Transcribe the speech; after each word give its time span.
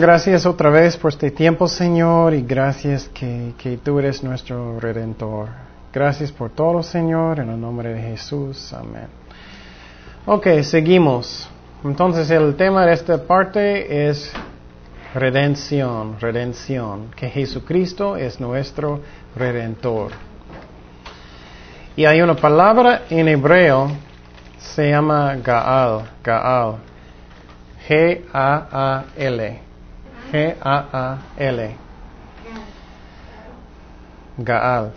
Gracias 0.00 0.46
otra 0.46 0.70
vez 0.70 0.96
por 0.96 1.10
este 1.10 1.32
tiempo, 1.32 1.66
Señor, 1.66 2.32
y 2.32 2.42
gracias 2.42 3.08
que, 3.08 3.54
que 3.58 3.78
tú 3.78 3.98
eres 3.98 4.22
nuestro 4.22 4.78
redentor. 4.78 5.48
Gracias 5.92 6.30
por 6.30 6.50
todo, 6.50 6.84
Señor, 6.84 7.40
en 7.40 7.50
el 7.50 7.60
nombre 7.60 7.92
de 7.94 8.00
Jesús. 8.00 8.72
Amén. 8.72 9.08
Ok, 10.24 10.46
seguimos. 10.62 11.50
Entonces 11.82 12.30
el 12.30 12.54
tema 12.54 12.86
de 12.86 12.92
esta 12.92 13.24
parte 13.24 14.08
es 14.08 14.32
redención, 15.14 16.20
redención, 16.20 17.10
que 17.16 17.28
Jesucristo 17.28 18.16
es 18.16 18.38
nuestro 18.38 19.00
redentor. 19.34 20.12
Y 21.96 22.04
hay 22.04 22.20
una 22.20 22.36
palabra 22.36 23.02
en 23.10 23.26
hebreo, 23.26 23.90
se 24.58 24.90
llama 24.90 25.34
Gaal, 25.42 26.02
Gaal, 26.22 26.76
G-A-A-L. 27.88 29.67
G-A-A-L. 30.32 31.76
Gaal. 34.38 34.92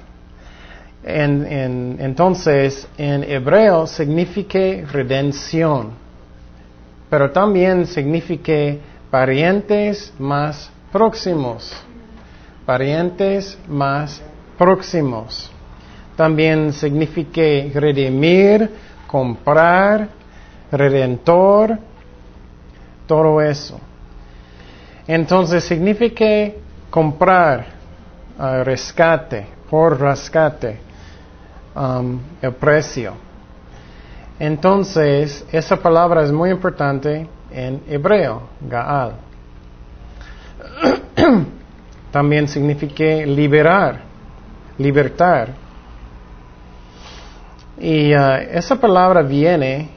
En, 1.04 1.98
entonces, 2.00 2.88
en 2.98 3.24
hebreo 3.24 3.88
significa 3.88 4.60
redención, 4.92 5.94
pero 7.10 7.32
también 7.32 7.88
significa 7.88 8.76
parientes 9.10 10.14
más 10.20 10.70
próximos. 10.92 11.74
Parientes 12.66 13.58
más 13.68 14.22
próximos. 14.58 15.52
También 16.16 16.72
significa 16.72 17.42
redimir, 17.74 18.70
comprar, 19.08 20.08
redentor, 20.72 21.80
todo 23.08 23.42
eso. 23.42 23.80
Entonces 25.14 25.66
significa 25.66 26.54
comprar, 26.90 27.66
uh, 28.40 28.64
rescate, 28.64 29.46
por 29.70 30.00
rescate, 30.00 30.78
um, 31.76 32.18
el 32.42 32.54
precio. 32.54 33.12
Entonces, 34.40 35.46
esa 35.52 35.76
palabra 35.76 36.24
es 36.24 36.32
muy 36.32 36.50
importante 36.50 37.28
en 37.52 37.82
hebreo, 37.90 38.44
Gaal. 38.62 39.16
También 42.12 42.48
significa 42.48 43.04
liberar, 43.04 44.04
libertar. 44.78 45.50
Y 47.78 48.16
uh, 48.16 48.36
esa 48.50 48.80
palabra 48.80 49.24
viene 49.24 49.90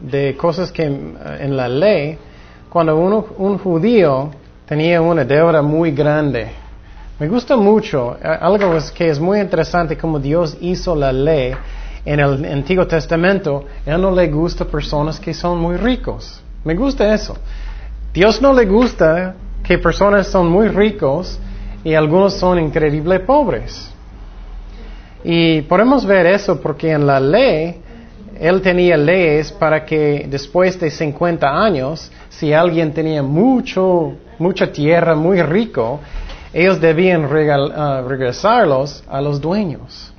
de 0.00 0.34
cosas 0.38 0.72
que 0.72 0.84
en 0.84 1.54
la 1.54 1.68
ley 1.68 2.18
cuando 2.72 2.96
un 2.96 3.58
judío 3.58 4.30
tenía 4.66 4.98
una 5.02 5.26
deuda 5.26 5.60
muy 5.60 5.90
grande. 5.90 6.50
Me 7.18 7.28
gusta 7.28 7.54
mucho, 7.54 8.16
eh, 8.16 8.26
algo 8.40 8.78
que 8.94 9.10
es 9.10 9.20
muy 9.20 9.40
interesante 9.40 9.94
como 9.94 10.18
Dios 10.18 10.56
hizo 10.58 10.96
la 10.96 11.12
ley 11.12 11.54
en 12.02 12.18
el 12.18 12.42
Antiguo 12.46 12.86
Testamento. 12.86 13.66
Él 13.84 14.00
no 14.00 14.10
le 14.10 14.26
gusta 14.28 14.64
personas 14.64 15.20
que 15.20 15.34
son 15.34 15.58
muy 15.58 15.76
ricos. 15.76 16.40
Me 16.64 16.74
gusta 16.74 17.12
eso. 17.12 17.36
Dios 18.14 18.40
no 18.40 18.54
le 18.54 18.64
gusta 18.64 19.34
que 19.62 19.76
personas 19.76 20.28
son 20.28 20.48
muy 20.48 20.68
ricos 20.68 21.38
y 21.84 21.92
algunos 21.92 22.32
son 22.32 22.58
increíble 22.58 23.20
pobres. 23.20 23.90
Y 25.22 25.60
podemos 25.60 26.06
ver 26.06 26.24
eso 26.24 26.58
porque 26.58 26.90
en 26.92 27.06
la 27.06 27.20
ley 27.20 27.82
él 28.38 28.60
tenía 28.62 28.96
leyes 28.96 29.52
para 29.52 29.84
que 29.84 30.26
después 30.28 30.78
de 30.78 30.90
50 30.90 31.48
años, 31.48 32.10
si 32.28 32.52
alguien 32.52 32.92
tenía 32.92 33.22
mucho, 33.22 34.14
mucha 34.38 34.70
tierra, 34.72 35.14
muy 35.14 35.42
rico, 35.42 36.00
ellos 36.52 36.80
debían 36.80 37.24
uh, 37.24 38.08
regresarlos 38.08 39.02
a 39.08 39.20
los 39.20 39.40
dueños 39.40 40.12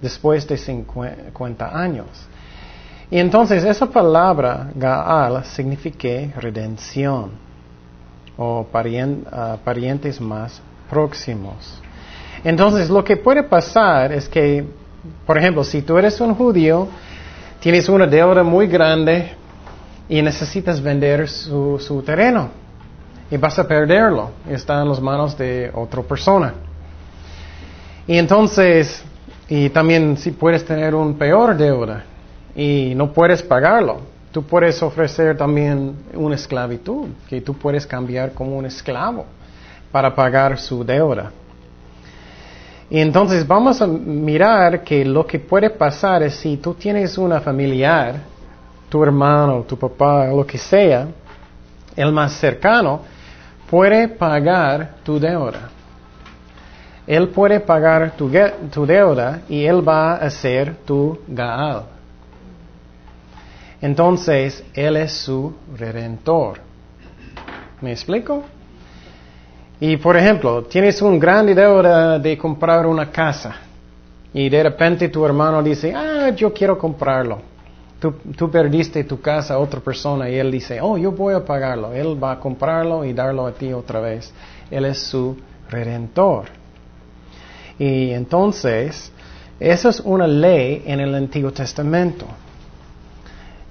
después 0.00 0.46
de 0.48 0.56
50 0.56 1.78
años. 1.78 2.06
Y 3.10 3.18
entonces 3.18 3.62
esa 3.64 3.86
palabra 3.86 4.70
Gaal 4.74 5.44
significa 5.44 6.08
redención 6.40 7.30
o 8.36 8.60
uh, 8.60 9.58
parientes 9.64 10.20
más 10.20 10.60
próximos. 10.88 11.80
Entonces 12.42 12.90
lo 12.90 13.04
que 13.04 13.16
puede 13.16 13.42
pasar 13.42 14.12
es 14.12 14.28
que, 14.28 14.64
por 15.26 15.38
ejemplo, 15.38 15.62
si 15.62 15.82
tú 15.82 15.96
eres 15.98 16.20
un 16.20 16.34
judío, 16.34 16.88
Tienes 17.62 17.88
una 17.88 18.08
deuda 18.08 18.42
muy 18.42 18.66
grande 18.66 19.36
y 20.08 20.20
necesitas 20.20 20.82
vender 20.82 21.28
su, 21.28 22.02
terreno 22.04 22.48
y 23.30 23.36
vas 23.36 23.56
a 23.56 23.68
perderlo. 23.68 24.32
Está 24.50 24.82
en 24.82 24.88
las 24.88 25.00
manos 25.00 25.38
de 25.38 25.70
otra 25.72 26.02
persona. 26.02 26.54
Y 28.04 28.18
entonces, 28.18 29.04
y 29.48 29.70
también 29.70 30.16
si 30.16 30.32
puedes 30.32 30.64
tener 30.64 30.92
un 30.92 31.14
peor 31.14 31.56
deuda 31.56 32.02
y 32.56 32.94
no 32.96 33.12
puedes 33.12 33.44
pagarlo, 33.44 34.00
tú 34.32 34.42
puedes 34.42 34.82
ofrecer 34.82 35.36
también 35.36 35.94
una 36.14 36.34
esclavitud, 36.34 37.10
que 37.28 37.40
tú 37.42 37.54
puedes 37.54 37.86
cambiar 37.86 38.32
como 38.32 38.56
un 38.58 38.66
esclavo 38.66 39.24
para 39.92 40.12
pagar 40.12 40.58
su 40.58 40.84
deuda. 40.84 41.30
Y 42.92 43.00
entonces 43.00 43.46
vamos 43.46 43.80
a 43.80 43.86
mirar 43.86 44.84
que 44.84 45.02
lo 45.02 45.26
que 45.26 45.38
puede 45.38 45.70
pasar 45.70 46.22
es 46.24 46.34
si 46.34 46.58
tú 46.58 46.74
tienes 46.74 47.16
una 47.16 47.40
familiar, 47.40 48.16
tu 48.90 49.02
hermano, 49.02 49.62
tu 49.62 49.78
papá, 49.78 50.26
lo 50.26 50.46
que 50.46 50.58
sea, 50.58 51.08
el 51.96 52.12
más 52.12 52.34
cercano, 52.34 53.00
puede 53.70 54.08
pagar 54.08 54.96
tu 55.02 55.18
deuda. 55.18 55.70
Él 57.06 57.28
puede 57.28 57.60
pagar 57.60 58.10
tu, 58.14 58.30
tu 58.70 58.84
deuda 58.84 59.40
y 59.48 59.64
él 59.64 59.88
va 59.88 60.16
a 60.16 60.28
ser 60.28 60.76
tu 60.84 61.18
Gaal. 61.28 61.84
Entonces, 63.80 64.62
él 64.74 64.98
es 64.98 65.12
su 65.12 65.54
redentor. 65.78 66.60
¿Me 67.80 67.92
explico? 67.92 68.44
Y 69.84 69.96
por 69.96 70.16
ejemplo, 70.16 70.62
tienes 70.62 71.02
un 71.02 71.18
gran 71.18 71.44
deuda 71.44 72.16
de 72.16 72.38
comprar 72.38 72.86
una 72.86 73.10
casa 73.10 73.56
y 74.32 74.48
de 74.48 74.62
repente 74.62 75.08
tu 75.08 75.26
hermano 75.26 75.60
dice, 75.60 75.92
ah, 75.92 76.30
yo 76.30 76.52
quiero 76.52 76.78
comprarlo. 76.78 77.40
Tú, 77.98 78.14
tú, 78.36 78.48
perdiste 78.48 79.02
tu 79.02 79.20
casa 79.20 79.54
a 79.54 79.58
otra 79.58 79.80
persona 79.80 80.30
y 80.30 80.36
él 80.36 80.52
dice, 80.52 80.80
oh, 80.80 80.96
yo 80.96 81.10
voy 81.10 81.34
a 81.34 81.44
pagarlo. 81.44 81.92
Él 81.92 82.16
va 82.22 82.30
a 82.30 82.38
comprarlo 82.38 83.04
y 83.04 83.12
darlo 83.12 83.44
a 83.44 83.50
ti 83.50 83.72
otra 83.72 83.98
vez. 83.98 84.32
Él 84.70 84.84
es 84.84 85.00
su 85.00 85.36
redentor. 85.68 86.44
Y 87.76 88.12
entonces, 88.12 89.10
esa 89.58 89.88
es 89.88 89.98
una 89.98 90.28
ley 90.28 90.84
en 90.86 91.00
el 91.00 91.12
Antiguo 91.12 91.50
Testamento. 91.50 92.26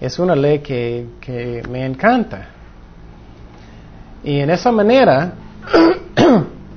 Es 0.01 0.19
una 0.19 0.35
ley 0.35 0.59
que, 0.59 1.05
que 1.21 1.63
me 1.69 1.85
encanta. 1.85 2.49
Y 4.25 4.41
en 4.41 4.49
esa 4.49 4.73
manera, 4.73 5.35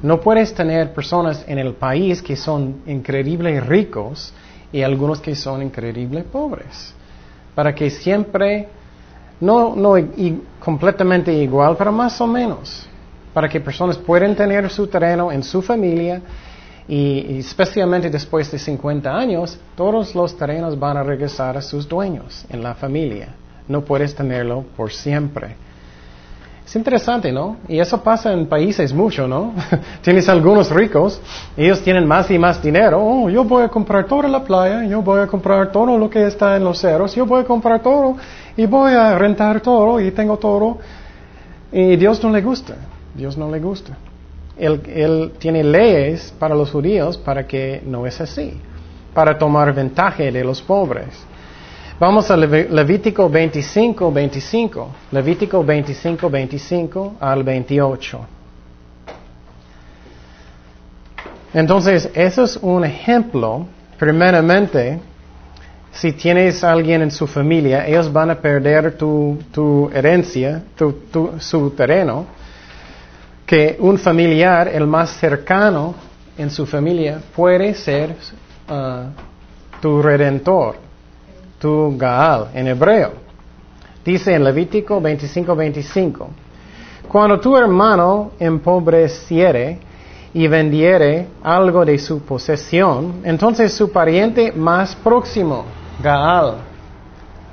no 0.05 0.21
puedes 0.21 0.53
tener 0.53 0.93
personas 0.93 1.47
en 1.49 1.59
el 1.59 1.73
país 1.73 2.21
que 2.21 2.37
son 2.37 2.83
increíbles 2.87 3.67
ricos 3.67 4.35
y 4.71 4.83
algunos 4.83 5.19
que 5.19 5.35
son 5.35 5.63
increíbles 5.63 6.25
pobres. 6.25 6.93
Para 7.55 7.75
que 7.75 7.89
siempre, 7.89 8.69
no, 9.41 9.75
no 9.75 9.95
completamente 10.63 11.33
igual, 11.33 11.75
pero 11.79 11.91
más 11.91 12.21
o 12.21 12.27
menos. 12.27 12.87
Para 13.33 13.49
que 13.49 13.61
personas 13.61 13.97
puedan 13.97 14.37
tener 14.37 14.69
su 14.69 14.87
terreno 14.89 15.33
en 15.33 15.43
su 15.43 15.63
familia 15.63 16.21
y, 16.87 17.39
especialmente 17.39 18.11
después 18.11 18.53
de 18.53 18.59
50 18.59 19.11
años, 19.11 19.59
todos 19.75 20.15
los 20.15 20.37
terrenos 20.37 20.79
van 20.79 20.99
a 20.99 21.03
regresar 21.03 21.57
a 21.57 21.63
sus 21.63 21.89
dueños 21.89 22.45
en 22.51 22.63
la 22.63 22.75
familia. 22.75 23.29
No 23.69 23.81
puedes 23.81 24.15
tenerlo 24.15 24.67
por 24.77 24.93
siempre. 24.93 25.57
Es 26.67 26.75
interesante, 26.77 27.31
¿no? 27.31 27.59
Y 27.69 27.79
eso 27.79 28.03
pasa 28.03 28.33
en 28.33 28.47
países 28.47 28.93
mucho, 28.93 29.29
¿no? 29.29 29.53
Tienes 30.03 30.29
algunos 30.31 30.71
ricos, 30.71 31.21
ellos 31.57 31.83
tienen 31.83 32.07
más 32.07 32.31
y 32.31 32.39
más 32.39 32.63
dinero. 32.63 33.05
Oh, 33.05 33.29
yo 33.29 33.45
voy 33.45 33.65
a 33.65 33.69
comprar 33.69 34.07
toda 34.07 34.29
la 34.29 34.43
playa, 34.43 34.83
yo 34.85 35.03
voy 35.03 35.21
a 35.21 35.27
comprar 35.27 35.71
todo 35.71 35.99
lo 35.99 36.09
que 36.09 36.27
está 36.27 36.57
en 36.57 36.65
los 36.65 36.81
ceros, 36.81 37.15
yo 37.15 37.27
voy 37.27 37.43
a 37.43 37.45
comprar 37.45 37.83
todo 37.83 38.17
y 38.57 38.65
voy 38.65 38.93
a 38.93 39.19
rentar 39.19 39.61
todo 39.61 40.01
y 40.01 40.11
tengo 40.13 40.39
todo. 40.39 40.79
Y 41.71 41.97
Dios 41.97 42.23
no 42.25 42.31
le 42.31 42.41
gusta, 42.41 42.77
Dios 43.15 43.37
no 43.37 43.51
le 43.51 43.61
gusta. 43.61 43.99
Él, 44.57 44.81
él 44.87 45.33
tiene 45.39 45.63
leyes 45.63 46.33
para 46.39 46.55
los 46.55 46.71
judíos 46.71 47.19
para 47.19 47.47
que 47.47 47.83
no 47.85 48.07
es 48.07 48.19
así, 48.23 48.59
para 49.13 49.37
tomar 49.37 49.75
ventaja 49.75 50.23
de 50.23 50.43
los 50.43 50.63
pobres. 50.63 51.27
Vamos 51.99 52.29
a 52.31 52.37
Levítico 52.37 53.29
25, 53.29 54.11
25. 54.13 54.89
Levítico 55.13 55.63
25, 55.65 56.29
25 56.29 57.15
al 57.21 57.43
28. 57.45 58.27
Entonces, 61.55 62.11
eso 62.15 62.43
es 62.43 62.57
un 62.57 62.85
ejemplo. 62.85 63.67
Primeramente, 63.97 64.99
si 65.93 66.13
tienes 66.13 66.65
alguien 66.65 67.03
en 67.03 67.13
su 67.13 67.29
familia, 67.29 67.87
ellos 67.87 68.13
van 68.13 68.31
a 68.31 68.35
perder 68.41 68.99
tu, 68.99 69.89
herencia, 69.95 70.63
tu, 70.77 71.31
su 71.39 71.71
terreno. 71.71 72.27
que 73.47 73.77
un 73.79 73.99
familiar, 73.99 74.69
el 74.69 74.87
más 74.87 75.11
cercano 75.11 75.95
en 76.37 76.51
su 76.51 76.67
familia, 76.67 77.21
puede 77.37 77.75
ser 77.75 78.17
uh, 78.69 79.05
tu 79.81 80.03
redentor, 80.03 80.77
tu 81.65 81.97
Gaal 81.97 82.49
en 82.53 82.69
hebreo. 82.69 83.13
Dice 84.05 84.35
en 84.35 84.45
Levítico 84.45 85.01
25:25, 85.01 86.27
cuando 87.09 87.41
tu 87.41 87.57
hermano 87.57 88.33
empobreciere 88.39 89.79
y 90.35 90.47
vendiere 90.47 91.27
algo 91.43 91.83
de 91.87 91.99
su 91.99 92.21
posesión, 92.21 93.23
entonces 93.25 93.73
su 93.73 93.91
pariente 93.91 94.53
más 94.53 94.95
próximo, 94.95 95.65
Gaal, 96.03 96.57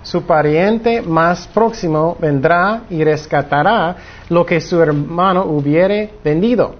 su 0.03 0.23
pariente 0.23 1.01
más 1.01 1.47
próximo 1.47 2.17
vendrá 2.19 2.81
y 2.89 3.05
rescatará 3.05 3.95
lo 4.27 4.45
que 4.45 4.59
su 4.59 4.81
hermano 4.81 5.45
hubiere 5.45 6.15
vendido. 6.21 6.75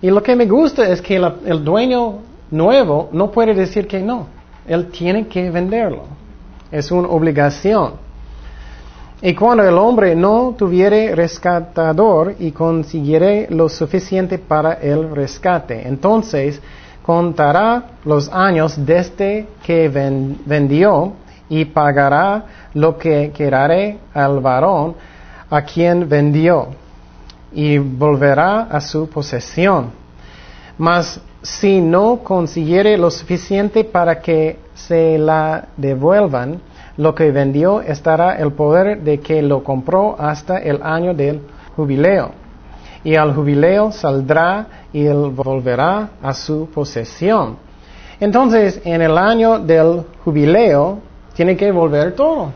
Y 0.00 0.08
lo 0.08 0.22
que 0.22 0.34
me 0.34 0.46
gusta 0.46 0.88
es 0.88 1.02
que 1.02 1.16
el 1.16 1.62
dueño 1.62 2.20
nuevo 2.50 3.10
no 3.12 3.30
puede 3.30 3.52
decir 3.52 3.86
que 3.86 4.00
no. 4.00 4.28
Él 4.66 4.86
tiene 4.86 5.26
que 5.26 5.50
venderlo. 5.50 6.25
Es 6.70 6.90
una 6.90 7.08
obligación. 7.08 8.06
Y 9.22 9.34
cuando 9.34 9.64
el 9.64 9.78
hombre 9.78 10.14
no 10.14 10.54
tuviere 10.58 11.14
rescatador 11.14 12.34
y 12.38 12.52
consiguiere 12.52 13.46
lo 13.50 13.68
suficiente 13.68 14.38
para 14.38 14.74
el 14.74 15.10
rescate, 15.10 15.88
entonces 15.88 16.60
contará 17.02 17.92
los 18.04 18.28
años 18.28 18.74
desde 18.84 19.46
que 19.64 19.88
vendió 19.88 21.14
y 21.48 21.64
pagará 21.64 22.44
lo 22.74 22.98
que 22.98 23.30
querare 23.34 23.98
al 24.12 24.40
varón 24.40 24.96
a 25.48 25.62
quien 25.62 26.08
vendió 26.08 26.68
y 27.52 27.78
volverá 27.78 28.62
a 28.64 28.80
su 28.80 29.08
posesión. 29.08 29.92
Mas 30.76 31.20
si 31.40 31.80
no 31.80 32.18
consiguiere 32.18 32.98
lo 32.98 33.10
suficiente 33.10 33.84
para 33.84 34.20
que 34.20 34.58
se 34.76 35.18
la 35.18 35.68
devuelvan, 35.76 36.60
lo 36.96 37.14
que 37.14 37.32
vendió 37.32 37.80
estará 37.80 38.36
el 38.36 38.52
poder 38.52 39.02
de 39.02 39.18
que 39.18 39.42
lo 39.42 39.64
compró 39.64 40.16
hasta 40.18 40.58
el 40.58 40.80
año 40.82 41.14
del 41.14 41.40
jubileo. 41.74 42.30
Y 43.02 43.16
al 43.16 43.34
jubileo 43.34 43.90
saldrá 43.90 44.66
y 44.92 45.06
él 45.06 45.30
volverá 45.34 46.10
a 46.22 46.32
su 46.32 46.68
posesión. 46.72 47.56
Entonces, 48.20 48.80
en 48.84 49.02
el 49.02 49.16
año 49.18 49.58
del 49.58 50.04
jubileo, 50.24 50.98
tiene 51.34 51.56
que 51.56 51.70
volver 51.70 52.12
todo. 52.12 52.52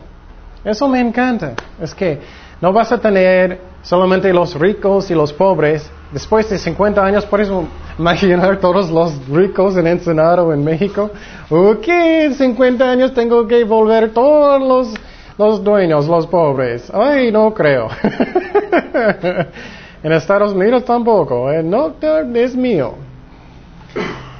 Eso 0.63 0.87
me 0.87 0.99
encanta. 0.99 1.53
Es 1.79 1.93
que 1.93 2.19
no 2.59 2.71
vas 2.71 2.91
a 2.91 2.99
tener 2.99 3.59
solamente 3.81 4.31
los 4.33 4.55
ricos 4.55 5.09
y 5.11 5.15
los 5.15 5.33
pobres. 5.33 5.89
Después 6.11 6.49
de 6.49 6.57
50 6.57 7.03
años, 7.03 7.25
por 7.25 7.39
eso 7.39 7.65
imaginar 7.97 8.59
todos 8.59 8.89
los 8.89 9.27
ricos 9.29 9.77
en 9.77 9.87
Ensenado, 9.87 10.53
en 10.53 10.63
México. 10.63 11.09
Ok, 11.49 11.87
en 11.87 12.33
50 12.33 12.89
años 12.89 13.13
tengo 13.13 13.47
que 13.47 13.63
volver 13.63 14.11
todos 14.11 14.61
los, 14.61 14.93
los 15.37 15.63
dueños, 15.63 16.07
los 16.07 16.27
pobres. 16.27 16.91
Ay, 16.93 17.31
no 17.31 17.53
creo. 17.53 17.87
en 20.03 20.11
Estados 20.11 20.53
Unidos 20.53 20.83
tampoco. 20.83 21.49
Eh, 21.49 21.63
no, 21.63 21.93
es 22.33 22.55
mío. 22.57 22.95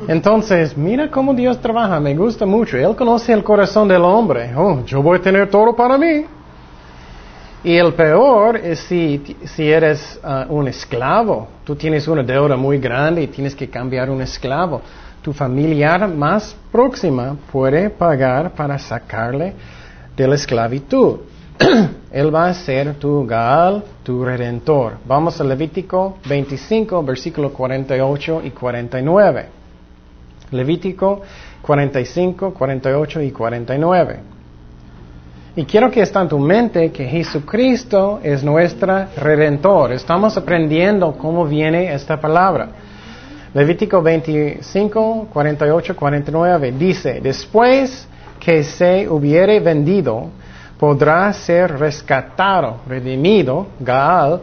Entonces, 0.07 0.75
mira 0.75 1.09
cómo 1.09 1.33
Dios 1.33 1.61
trabaja, 1.61 2.01
me 2.01 2.15
gusta 2.15 2.45
mucho. 2.45 2.77
Él 2.77 2.95
conoce 2.97 3.31
el 3.31 3.43
corazón 3.43 3.87
del 3.87 4.01
hombre. 4.01 4.53
Oh, 4.57 4.83
yo 4.85 5.01
voy 5.01 5.19
a 5.19 5.21
tener 5.21 5.49
todo 5.49 5.73
para 5.73 5.97
mí. 5.97 6.25
Y 7.63 7.77
el 7.77 7.93
peor 7.93 8.57
es 8.57 8.79
si, 8.79 9.37
si 9.45 9.69
eres 9.69 10.19
uh, 10.23 10.51
un 10.51 10.67
esclavo. 10.67 11.47
Tú 11.63 11.75
tienes 11.75 12.07
una 12.07 12.23
deuda 12.23 12.55
muy 12.55 12.79
grande 12.79 13.21
y 13.21 13.27
tienes 13.27 13.53
que 13.53 13.69
cambiar 13.69 14.09
un 14.09 14.21
esclavo. 14.21 14.81
Tu 15.21 15.31
familiar 15.31 16.07
más 16.07 16.55
próxima 16.71 17.35
puede 17.51 17.91
pagar 17.91 18.51
para 18.53 18.79
sacarle 18.79 19.53
de 20.17 20.27
la 20.27 20.35
esclavitud. 20.35 21.19
Él 22.11 22.33
va 22.33 22.47
a 22.47 22.53
ser 22.55 22.95
tu 22.95 23.27
Gaal, 23.27 23.83
tu 24.03 24.25
redentor. 24.25 24.93
Vamos 25.05 25.39
a 25.39 25.43
Levítico 25.43 26.17
25, 26.27 27.03
versículo 27.03 27.53
48 27.53 28.41
y 28.43 28.49
49. 28.49 29.45
Levítico 30.49 31.21
45, 31.61 32.55
48 32.55 33.21
y 33.21 33.31
49. 33.31 34.30
Y 35.53 35.65
quiero 35.65 35.91
que 35.91 36.01
esté 36.01 36.17
en 36.17 36.29
tu 36.29 36.39
mente 36.39 36.91
que 36.93 37.05
Jesucristo 37.05 38.21
es 38.23 38.41
nuestro 38.41 39.07
redentor. 39.17 39.91
Estamos 39.91 40.37
aprendiendo 40.37 41.11
cómo 41.17 41.45
viene 41.45 41.93
esta 41.93 42.21
palabra. 42.21 42.69
Levítico 43.53 44.01
25, 44.01 45.27
48, 45.33 45.95
49 45.97 46.71
dice, 46.71 47.19
después 47.21 48.07
que 48.39 48.63
se 48.63 49.09
hubiere 49.09 49.59
vendido, 49.59 50.29
podrá 50.79 51.33
ser 51.33 51.77
rescatado, 51.77 52.77
redimido, 52.87 53.67
Gaal, 53.81 54.39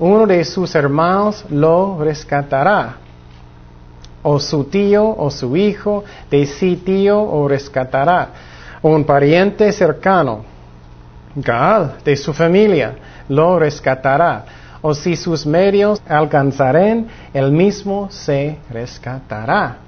uno 0.00 0.26
de 0.26 0.44
sus 0.44 0.74
hermanos 0.74 1.44
lo 1.50 2.02
rescatará 2.02 2.96
o 4.24 4.40
su 4.40 4.64
tío 4.64 5.08
o 5.16 5.30
su 5.30 5.56
hijo 5.56 6.02
de 6.28 6.46
sí 6.46 6.82
tío 6.84 7.22
o 7.22 7.46
rescatará, 7.46 8.28
un 8.82 9.04
pariente 9.04 9.72
cercano, 9.72 10.44
Gaal, 11.34 11.98
de 12.04 12.16
su 12.16 12.32
familia, 12.32 12.94
lo 13.28 13.58
rescatará, 13.58 14.44
o 14.80 14.94
si 14.94 15.16
sus 15.16 15.46
medios 15.46 16.00
alcanzaren, 16.08 17.08
el 17.32 17.52
mismo 17.52 18.08
se 18.10 18.58
rescatará. 18.70 19.78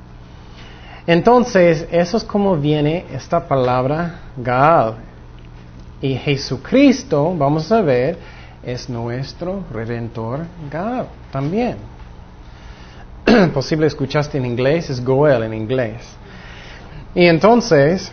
Entonces, 1.07 1.89
eso 1.91 2.17
es 2.17 2.25
como 2.25 2.57
viene 2.57 3.07
esta 3.13 3.47
palabra 3.49 4.21
Gaal. 4.37 4.97
Y 6.03 6.15
Jesucristo, 6.15 7.35
vamos 7.37 7.71
a 7.73 7.81
ver, 7.81 8.19
es 8.63 8.89
nuestro 8.89 9.65
redentor 9.73 10.41
Gaal 10.71 11.07
también. 11.33 11.77
posible 13.55 13.87
escuchaste 13.87 14.39
en 14.39 14.47
inglés, 14.47 14.91
es 14.91 15.05
Goel 15.05 15.43
en 15.43 15.55
inglés. 15.55 16.03
Y 17.15 17.27
entonces, 17.27 18.13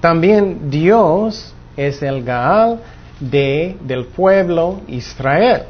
también 0.00 0.70
Dios 0.70 1.54
es 1.76 2.02
el 2.02 2.22
Gaal 2.24 2.80
de, 3.20 3.76
del 3.82 4.06
pueblo 4.06 4.80
Israel, 4.88 5.62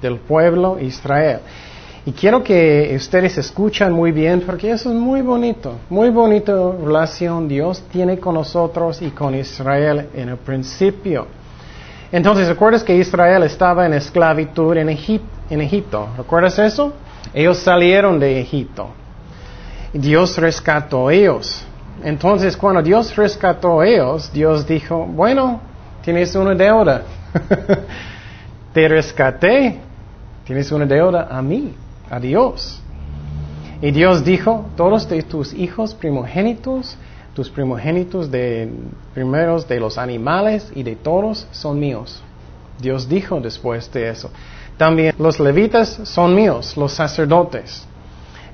del 0.00 0.16
pueblo 0.16 0.78
Israel. 0.80 1.40
Y 2.06 2.12
quiero 2.12 2.42
que 2.42 2.94
ustedes 2.96 3.36
escuchen 3.36 3.92
muy 3.92 4.12
bien 4.12 4.40
porque 4.40 4.70
eso 4.70 4.88
es 4.88 4.96
muy 4.96 5.20
bonito, 5.20 5.74
muy 5.90 6.08
bonita 6.08 6.54
relación 6.82 7.46
Dios 7.46 7.82
tiene 7.92 8.18
con 8.18 8.34
nosotros 8.34 9.02
y 9.02 9.10
con 9.10 9.34
Israel 9.34 10.08
en 10.14 10.30
el 10.30 10.38
principio. 10.38 11.26
Entonces, 12.10 12.48
¿recuerdas 12.48 12.82
que 12.82 12.96
Israel 12.96 13.42
estaba 13.42 13.84
en 13.84 13.92
esclavitud 13.92 14.74
en, 14.78 14.88
en 14.88 15.60
Egipto? 15.60 16.08
¿Recuerdas 16.16 16.58
eso? 16.58 16.94
Ellos 17.34 17.58
salieron 17.58 18.18
de 18.18 18.40
Egipto. 18.40 18.88
Dios 19.92 20.38
rescató 20.38 21.08
a 21.08 21.12
ellos. 21.12 21.66
Entonces, 22.04 22.56
cuando 22.56 22.82
Dios 22.82 23.14
rescató 23.16 23.80
a 23.80 23.86
ellos, 23.86 24.32
Dios 24.32 24.66
dijo, 24.66 25.06
bueno, 25.06 25.60
tienes 26.02 26.34
una 26.34 26.54
deuda. 26.54 27.02
Te 28.72 28.88
rescaté. 28.88 29.80
Tienes 30.44 30.72
una 30.72 30.86
deuda 30.86 31.28
a 31.30 31.42
mí, 31.42 31.74
a 32.08 32.18
Dios. 32.18 32.80
Y 33.82 33.90
Dios 33.90 34.24
dijo, 34.24 34.66
todos 34.76 35.08
de 35.08 35.22
tus 35.22 35.52
hijos 35.52 35.94
primogénitos, 35.94 36.96
tus 37.34 37.50
primogénitos 37.50 38.30
de 38.30 38.70
primeros 39.14 39.68
de 39.68 39.78
los 39.78 39.98
animales 39.98 40.72
y 40.74 40.82
de 40.82 40.96
todos 40.96 41.46
son 41.52 41.78
míos. 41.78 42.22
Dios 42.80 43.08
dijo 43.08 43.40
después 43.40 43.92
de 43.92 44.08
eso. 44.08 44.30
También 44.76 45.14
los 45.18 45.38
levitas 45.38 46.00
son 46.04 46.34
míos, 46.34 46.76
los 46.76 46.92
sacerdotes. 46.92 47.86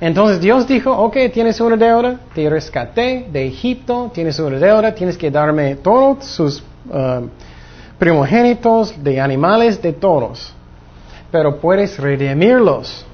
Entonces 0.00 0.40
Dios 0.40 0.66
dijo, 0.66 0.90
ok, 0.92 1.16
tienes 1.32 1.60
una 1.60 1.76
deuda, 1.76 2.20
te 2.34 2.48
rescaté 2.48 3.28
de 3.30 3.46
Egipto, 3.46 4.10
tienes 4.12 4.38
una 4.38 4.58
deuda, 4.58 4.94
tienes 4.94 5.16
que 5.16 5.30
darme 5.30 5.76
todos 5.76 6.24
sus 6.24 6.62
uh, 6.88 7.26
primogénitos 7.98 9.02
de 9.02 9.20
animales, 9.20 9.80
de 9.80 9.92
todos. 9.92 10.52
Pero 11.30 11.58
puedes 11.60 11.98
redimirlos. 11.98 13.06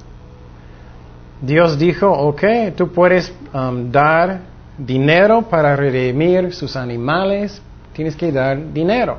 Dios 1.41 1.79
dijo, 1.79 2.11
ok, 2.11 2.43
tú 2.77 2.93
puedes 2.93 3.33
um, 3.53 3.91
dar 3.91 4.41
dinero 4.77 5.43
para 5.43 5.77
redimir 5.77 6.53
sus 6.53 6.77
animales, 6.77 7.61
tienes 7.93 8.17
que 8.17 8.33
dar 8.33 8.73
dinero 8.73 9.19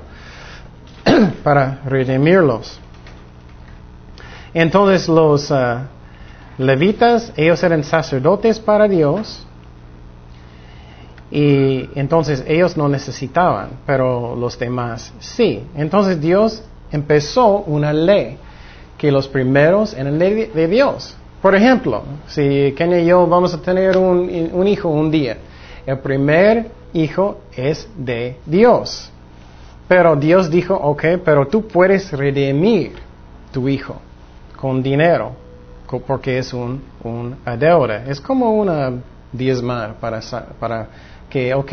para 1.44 1.80
redimirlos. 1.86 2.80
Entonces 4.53 5.08
los 5.08 5.50
uh, 5.50 5.80
levitas, 6.58 7.34
ellos 7.36 7.63
eran 7.63 7.84
sacerdotes 7.84 8.60
para 8.60 8.88
Dios 8.88 9.46
y 11.31 11.89
entonces 11.96 12.43
ellos 12.46 12.75
no 12.75 12.89
necesitaban, 12.89 13.70
pero 13.86 14.36
los 14.36 14.60
demás 14.60 15.13
sí. 15.20 15.63
Entonces 15.75 16.20
Dios 16.20 16.62
empezó 16.91 17.60
una 17.60 17.93
ley 17.93 18.38
que 18.98 19.12
los 19.12 19.27
primeros 19.27 19.93
en 19.93 20.08
el 20.08 20.20
ley 20.20 20.51
de 20.53 20.67
Dios. 20.67 21.15
Por 21.41 21.55
ejemplo, 21.55 22.03
si 22.27 22.74
Kenia 22.77 23.00
y 23.00 23.05
yo 23.05 23.25
vamos 23.25 23.53
a 23.53 23.62
tener 23.62 23.98
un, 23.98 24.50
un 24.53 24.67
hijo 24.67 24.89
un 24.89 25.10
día, 25.10 25.38
el 25.86 26.00
primer 26.00 26.70
hijo 26.93 27.39
es 27.55 27.88
de 27.98 28.38
Dios. 28.46 29.10
Pero 29.88 30.15
Dios 30.15 30.50
dijo, 30.50 30.75
ok, 30.75 31.03
pero 31.25 31.48
tú 31.48 31.67
puedes 31.67 32.12
redimir 32.12 32.93
tu 33.51 33.67
hijo 33.67 33.96
con 34.55 34.84
dinero, 34.84 35.34
porque 36.00 36.38
es 36.38 36.53
un, 36.53 36.81
un 37.03 37.38
deuda. 37.60 38.05
Es 38.05 38.21
como 38.21 38.51
una 38.53 38.93
diezma 39.31 39.95
para, 40.00 40.88
que, 41.29 41.53
ok, 41.53 41.71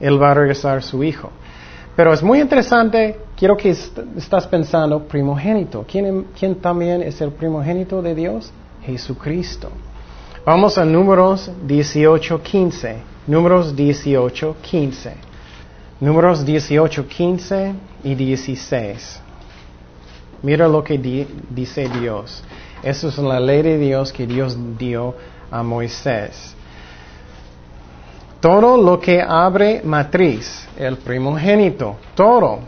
él 0.00 0.22
va 0.22 0.30
a 0.30 0.34
regresar 0.34 0.82
su 0.82 1.02
hijo. 1.02 1.30
Pero 1.94 2.12
es 2.12 2.22
muy 2.22 2.40
interesante, 2.40 3.18
quiero 3.36 3.56
que 3.56 3.70
estás 3.70 4.46
pensando 4.46 5.02
primogénito. 5.04 5.84
¿Quién, 5.88 6.26
¿Quién 6.38 6.56
también 6.56 7.02
es 7.02 7.20
el 7.20 7.32
primogénito 7.32 8.02
de 8.02 8.14
Dios? 8.14 8.52
Jesucristo. 8.82 9.70
Vamos 10.44 10.78
a 10.78 10.84
números 10.84 11.50
18, 11.66 12.42
15. 12.42 12.96
Números 13.26 13.74
18, 13.74 14.56
15. 14.62 15.14
Números 15.98 16.44
18, 16.44 17.08
15 17.08 17.72
y 18.04 18.14
16. 18.14 19.22
Mira 20.42 20.68
lo 20.68 20.84
que 20.84 20.98
dice 21.50 21.88
Dios. 21.88 22.44
Eso 22.82 23.08
es 23.08 23.18
la 23.18 23.40
ley 23.40 23.62
de 23.62 23.78
Dios 23.78 24.12
que 24.12 24.26
Dios 24.26 24.56
dio 24.78 25.14
a 25.50 25.62
Moisés. 25.62 26.54
Todo 28.40 28.76
lo 28.76 29.00
que 29.00 29.20
abre 29.22 29.80
matriz, 29.82 30.68
el 30.76 30.98
primogénito, 30.98 31.96
todo, 32.14 32.60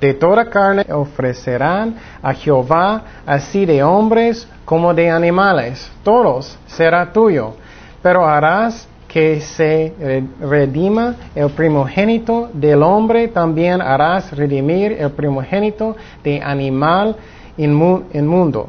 de 0.00 0.14
toda 0.14 0.48
carne 0.50 0.84
ofrecerán 0.92 1.96
a 2.22 2.34
Jehová, 2.34 3.02
así 3.24 3.64
de 3.64 3.82
hombres 3.82 4.48
como 4.64 4.92
de 4.92 5.10
animales, 5.10 5.90
todos 6.02 6.58
será 6.66 7.12
tuyo, 7.12 7.54
pero 8.02 8.26
harás 8.26 8.88
que 9.06 9.40
se 9.40 9.94
redima 10.40 11.14
el 11.34 11.50
primogénito 11.50 12.50
del 12.52 12.82
hombre, 12.82 13.28
también 13.28 13.80
harás 13.80 14.30
redimir 14.36 14.92
el 14.92 15.10
primogénito 15.12 15.96
de 16.22 16.42
animal 16.42 17.16
inmundo. 17.56 18.68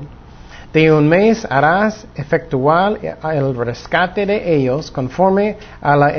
De 0.78 0.92
un 0.94 1.10
mes 1.10 1.44
harás 1.50 2.06
efectual 2.14 3.00
el 3.34 3.56
rescate 3.56 4.28
de 4.28 4.56
ellos 4.58 4.92
conforme 4.92 5.58
a 5.82 5.96
la 5.96 6.10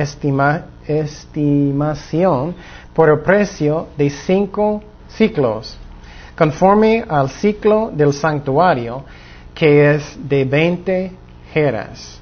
estimación 0.88 2.56
por 2.92 3.08
el 3.08 3.20
precio 3.20 3.86
de 3.96 4.10
cinco 4.10 4.82
ciclos, 5.06 5.78
conforme 6.36 7.04
al 7.08 7.30
ciclo 7.30 7.92
del 7.94 8.12
santuario, 8.12 9.04
que 9.54 9.94
es 9.94 10.18
de 10.28 10.44
veinte 10.44 11.12
jeras. 11.52 12.20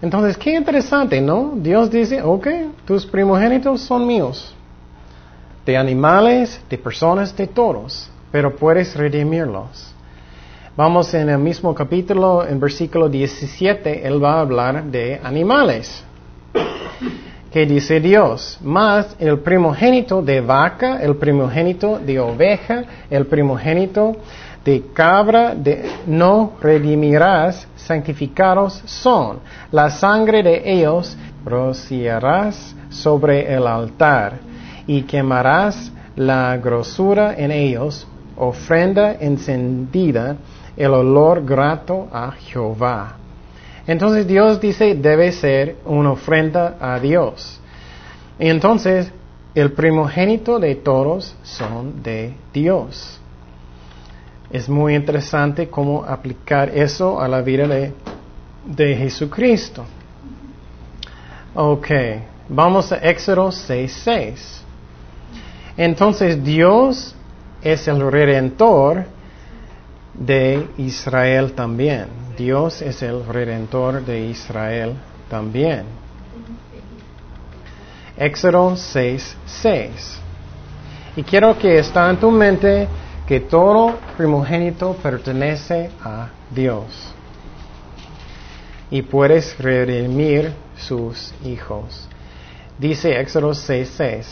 Entonces, 0.00 0.38
qué 0.38 0.54
interesante, 0.54 1.20
¿no? 1.20 1.52
Dios 1.56 1.90
dice, 1.90 2.22
ok, 2.22 2.48
tus 2.86 3.04
primogénitos 3.04 3.82
son 3.82 4.06
míos, 4.06 4.54
de 5.66 5.76
animales, 5.76 6.58
de 6.70 6.78
personas, 6.78 7.36
de 7.36 7.46
todos, 7.46 8.08
pero 8.30 8.56
puedes 8.56 8.96
redimirlos. 8.96 9.92
Vamos 10.74 11.12
en 11.12 11.28
el 11.28 11.38
mismo 11.38 11.74
capítulo, 11.74 12.46
en 12.46 12.58
versículo 12.58 13.06
17, 13.06 14.06
Él 14.06 14.24
va 14.24 14.36
a 14.36 14.40
hablar 14.40 14.84
de 14.84 15.20
animales. 15.22 16.02
¿Qué 17.52 17.66
dice 17.66 18.00
Dios? 18.00 18.58
Más 18.62 19.14
el 19.18 19.40
primogénito 19.40 20.22
de 20.22 20.40
vaca, 20.40 21.02
el 21.02 21.16
primogénito 21.16 21.98
de 21.98 22.18
oveja, 22.18 22.84
el 23.10 23.26
primogénito 23.26 24.16
de 24.64 24.82
cabra 24.94 25.54
de, 25.54 25.90
no 26.06 26.54
redimirás, 26.62 27.68
santificados 27.76 28.80
son. 28.86 29.40
La 29.72 29.90
sangre 29.90 30.42
de 30.42 30.62
ellos 30.64 31.18
rociarás 31.44 32.74
sobre 32.88 33.54
el 33.54 33.66
altar 33.66 34.38
y 34.86 35.02
quemarás 35.02 35.92
la 36.16 36.56
grosura 36.56 37.34
en 37.36 37.50
ellos, 37.50 38.06
ofrenda 38.36 39.16
encendida, 39.20 40.38
el 40.82 40.94
olor 40.94 41.44
grato 41.44 42.08
a 42.12 42.32
Jehová. 42.32 43.16
Entonces 43.86 44.26
Dios 44.26 44.60
dice 44.60 44.94
debe 44.94 45.30
ser 45.30 45.76
una 45.84 46.12
ofrenda 46.12 46.76
a 46.80 46.98
Dios. 46.98 47.60
Y 48.38 48.48
entonces 48.48 49.12
el 49.54 49.72
primogénito 49.72 50.58
de 50.58 50.74
todos 50.74 51.36
son 51.44 52.02
de 52.02 52.34
Dios. 52.52 53.20
Es 54.50 54.68
muy 54.68 54.94
interesante 54.96 55.68
cómo 55.68 56.04
aplicar 56.04 56.70
eso 56.70 57.20
a 57.20 57.28
la 57.28 57.42
vida 57.42 57.68
de, 57.68 57.92
de 58.66 58.96
Jesucristo. 58.96 59.84
Ok, 61.54 61.88
vamos 62.48 62.90
a 62.90 62.96
Éxodo 62.96 63.48
6.6. 63.48 64.62
Entonces 65.76 66.42
Dios 66.42 67.14
es 67.62 67.86
el 67.86 68.10
redentor 68.10 69.06
de 70.14 70.68
Israel 70.78 71.52
también. 71.52 72.06
Dios 72.36 72.82
es 72.82 73.02
el 73.02 73.24
redentor 73.24 74.04
de 74.04 74.26
Israel 74.26 74.94
también. 75.28 75.84
Éxodo 78.16 78.72
6.6. 78.72 79.88
Y 81.16 81.22
quiero 81.22 81.58
que 81.58 81.78
está 81.78 82.08
en 82.10 82.16
tu 82.18 82.30
mente 82.30 82.88
que 83.26 83.40
todo 83.40 83.98
primogénito 84.16 84.94
pertenece 85.02 85.90
a 86.02 86.28
Dios 86.50 87.12
y 88.92 89.00
puedes 89.00 89.58
redimir 89.58 90.52
sus 90.76 91.32
hijos. 91.44 92.06
Dice 92.78 93.18
Éxodo 93.18 93.52
6:6. 93.52 94.24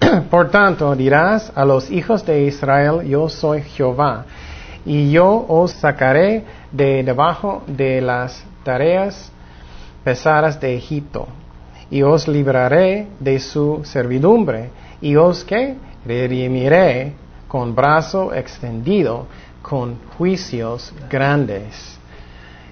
Por 0.30 0.50
tanto, 0.50 0.94
dirás 0.94 1.52
a 1.54 1.64
los 1.64 1.90
hijos 1.90 2.24
de 2.24 2.44
Israel, 2.44 3.02
yo 3.08 3.28
soy 3.28 3.62
Jehová, 3.62 4.24
y 4.84 5.10
yo 5.10 5.44
os 5.48 5.72
sacaré 5.72 6.44
de 6.72 7.02
debajo 7.02 7.62
de 7.66 8.00
las 8.00 8.44
tareas 8.64 9.30
pesadas 10.04 10.60
de 10.60 10.76
Egipto, 10.76 11.26
y 11.90 12.02
os 12.02 12.28
libraré 12.28 13.08
de 13.20 13.38
su 13.38 13.80
servidumbre, 13.84 14.70
y 15.00 15.16
os 15.16 15.44
que 15.44 15.76
redimiré 16.04 17.12
con 17.46 17.74
brazo 17.74 18.32
extendido, 18.34 19.26
con 19.62 19.98
juicios 20.16 20.92
grandes. 21.10 21.98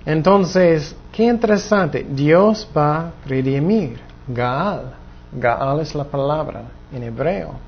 Entonces, 0.04 0.94
qué 1.12 1.24
interesante, 1.24 2.06
Dios 2.08 2.68
va 2.76 2.98
a 2.98 3.10
redimir. 3.26 3.98
Gaal. 4.28 4.94
Gaal 5.32 5.80
es 5.80 5.94
la 5.94 6.04
palabra 6.04 6.62
en 6.92 7.02
hebreo. 7.02 7.65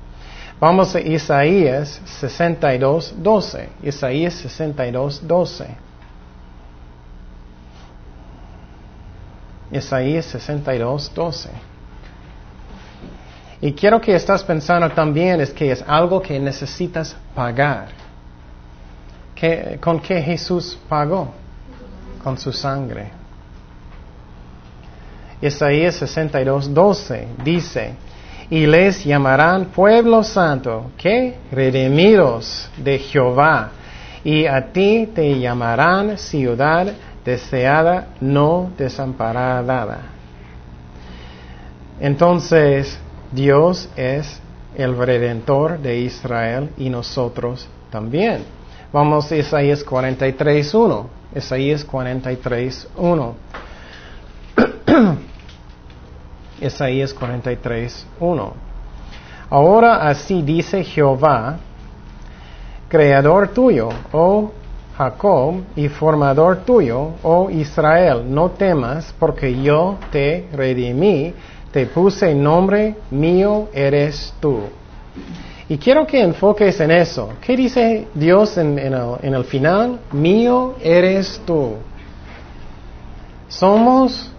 Vamos 0.59 0.93
a 0.93 0.99
Isaías 0.99 2.01
62, 2.19 3.13
12. 3.17 3.69
Isaías 3.81 4.33
62, 4.33 5.25
12. 5.25 5.67
Isaías 9.71 10.25
62, 10.25 11.13
12. 11.15 11.49
Y 13.61 13.73
quiero 13.73 14.01
que 14.01 14.15
estás 14.15 14.43
pensando 14.43 14.89
también 14.89 15.39
es 15.39 15.51
que 15.51 15.71
es 15.71 15.83
algo 15.87 16.21
que 16.21 16.39
necesitas 16.39 17.15
pagar. 17.33 17.87
¿Con 19.79 20.01
qué 20.01 20.21
Jesús 20.21 20.77
pagó? 20.89 21.33
Con 22.21 22.37
su 22.37 22.51
sangre. 22.51 23.11
Isaías 25.41 25.95
62, 25.95 26.73
12 26.73 27.27
dice, 27.45 27.93
y 28.49 28.65
les 28.65 29.03
llamarán 29.05 29.65
pueblo 29.65 30.23
santo, 30.23 30.91
que 30.97 31.35
redimidos 31.51 32.69
de 32.77 32.97
Jehová, 32.97 33.71
y 34.23 34.45
a 34.45 34.71
ti 34.71 35.07
te 35.13 35.39
llamarán 35.39 36.17
ciudad 36.17 36.87
deseada, 37.23 38.07
no 38.19 38.71
desamparada. 38.77 39.99
Entonces, 41.99 42.97
Dios 43.31 43.89
es 43.95 44.41
el 44.75 44.97
redentor 44.97 45.79
de 45.79 45.99
Israel 45.99 46.69
y 46.77 46.89
nosotros 46.89 47.67
también. 47.91 48.43
Vamos 48.91 49.31
a 49.31 49.35
Isaías 49.35 49.85
43.1. 49.85 51.05
Isaías 51.35 51.87
43.1. 51.87 53.33
Isaías 56.61 57.15
43.1. 57.15 58.51
Ahora 59.49 60.07
así 60.07 60.41
dice 60.41 60.83
Jehová, 60.83 61.57
creador 62.87 63.49
tuyo, 63.49 63.89
oh 64.11 64.51
Jacob, 64.97 65.61
y 65.75 65.87
formador 65.87 66.57
tuyo, 66.65 67.11
oh 67.23 67.49
Israel, 67.49 68.23
no 68.27 68.51
temas, 68.51 69.13
porque 69.17 69.61
yo 69.61 69.97
te 70.11 70.47
redimí 70.53 71.33
te 71.71 71.85
puse 71.85 72.33
nombre 72.33 72.95
mío 73.11 73.69
eres 73.73 74.33
tú. 74.39 74.61
Y 75.67 75.77
quiero 75.77 76.07
que 76.07 76.21
enfoques 76.21 76.79
en 76.79 76.91
eso. 76.91 77.33
¿Qué 77.41 77.55
dice 77.55 78.07
Dios 78.15 78.57
en, 78.57 78.79
el, 78.79 78.93
en 79.21 79.33
el 79.35 79.43
final? 79.43 79.99
Mío 80.11 80.75
eres 80.81 81.39
tú. 81.45 81.75
Somos 83.47 84.31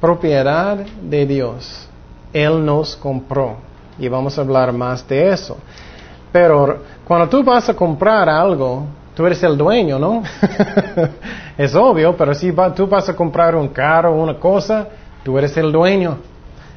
propiedad 0.00 0.78
de 1.02 1.26
Dios. 1.26 1.88
Él 2.32 2.64
nos 2.64 2.96
compró. 2.96 3.56
Y 3.98 4.08
vamos 4.08 4.38
a 4.38 4.42
hablar 4.42 4.72
más 4.72 5.06
de 5.08 5.30
eso. 5.30 5.56
Pero 6.30 6.78
cuando 7.04 7.28
tú 7.28 7.42
vas 7.42 7.68
a 7.68 7.74
comprar 7.74 8.28
algo, 8.28 8.84
tú 9.14 9.26
eres 9.26 9.42
el 9.42 9.56
dueño, 9.56 9.98
¿no? 9.98 10.22
es 11.58 11.74
obvio, 11.74 12.16
pero 12.16 12.34
si 12.34 12.52
tú 12.76 12.86
vas 12.86 13.08
a 13.08 13.16
comprar 13.16 13.56
un 13.56 13.68
carro 13.68 14.12
o 14.12 14.22
una 14.22 14.34
cosa, 14.34 14.86
tú 15.24 15.36
eres 15.38 15.56
el 15.56 15.72
dueño. 15.72 16.18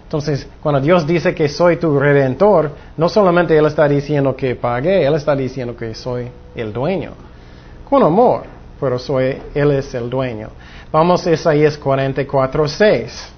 Entonces, 0.03 0.47
cuando 0.61 0.81
Dios 0.81 1.05
dice 1.05 1.33
que 1.33 1.47
soy 1.47 1.77
tu 1.77 1.97
redentor, 1.97 2.71
no 2.97 3.07
solamente 3.07 3.57
Él 3.57 3.65
está 3.65 3.87
diciendo 3.87 4.35
que 4.35 4.55
pagué, 4.55 5.05
Él 5.05 5.13
está 5.13 5.35
diciendo 5.35 5.75
que 5.75 5.93
soy 5.93 6.29
el 6.55 6.73
dueño. 6.73 7.11
Con 7.89 8.03
amor, 8.03 8.43
pero 8.81 8.97
soy, 8.97 9.37
Él 9.53 9.71
es 9.71 9.93
el 9.93 10.09
dueño. 10.09 10.49
Vamos 10.91 11.25
a 11.27 11.31
Isaías 11.31 11.77
44, 11.77 12.67
6. 12.67 13.33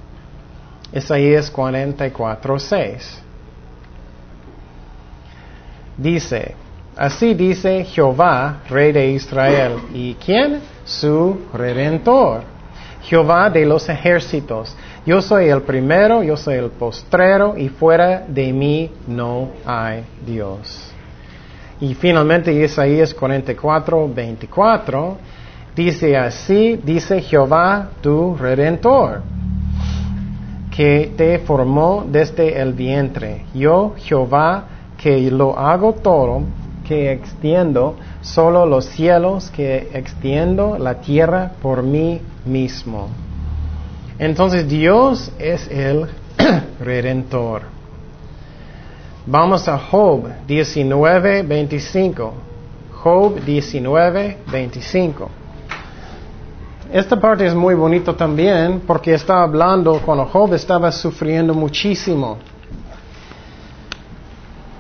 Isaías 0.94 1.52
44, 1.52 2.60
6. 2.60 3.22
Dice, 5.98 6.56
así 6.96 7.34
dice 7.34 7.84
Jehová, 7.84 8.62
rey 8.70 8.94
de 8.94 9.12
Israel. 9.12 9.74
¿Y 9.94 10.16
quién? 10.16 10.62
Su 10.86 11.42
redentor. 11.54 12.44
Jehová 13.02 13.50
de 13.50 13.66
los 13.66 13.90
ejércitos. 13.90 14.74
Yo 15.06 15.22
soy 15.22 15.50
el 15.50 15.64
primero, 15.64 16.24
yo 16.24 16.38
soy 16.38 16.56
el 16.56 16.70
postrero 16.70 17.58
y 17.58 17.68
fuera 17.68 18.24
de 18.26 18.54
mí 18.54 18.90
no 19.08 19.50
hay 19.66 20.06
Dios. 20.26 20.93
Y 21.82 21.94
finalmente 21.96 22.54
Isaías 22.54 23.14
44, 23.14 24.10
24 24.14 25.18
dice 25.76 26.16
así, 26.18 26.80
dice 26.84 27.22
Jehová 27.22 27.90
tu 28.02 28.36
redentor, 28.36 29.22
que 30.76 31.12
te 31.18 31.40
formó 31.40 32.06
desde 32.08 32.62
el 32.62 32.74
vientre. 32.74 33.46
Yo 33.54 33.96
Jehová 33.98 34.66
que 34.98 35.30
lo 35.30 35.60
hago 35.60 35.94
todo, 35.94 36.44
que 36.88 37.12
extiendo 37.12 37.98
solo 38.22 38.66
los 38.66 38.86
cielos, 38.86 39.50
que 39.50 39.90
extiendo 39.94 40.78
la 40.78 41.02
tierra 41.02 41.52
por 41.62 41.84
mí 41.84 42.22
mismo. 42.46 43.10
Entonces 44.20 44.70
Dios 44.70 45.32
es 45.40 45.68
el 45.70 46.08
redentor. 46.80 47.73
Vamos 49.26 49.70
a 49.70 49.78
Job 49.78 50.28
19, 50.46 51.44
25. 51.44 52.34
Job 52.92 53.40
19, 53.40 54.38
25. 54.52 55.30
Esta 56.92 57.20
parte 57.20 57.46
es 57.46 57.56
muy 57.56 57.74
bonito 57.74 58.14
también 58.16 58.82
porque 58.86 59.14
está 59.14 59.42
hablando 59.44 60.02
cuando 60.06 60.26
Job 60.26 60.54
estaba 60.54 60.92
sufriendo 60.92 61.54
muchísimo. 61.54 62.38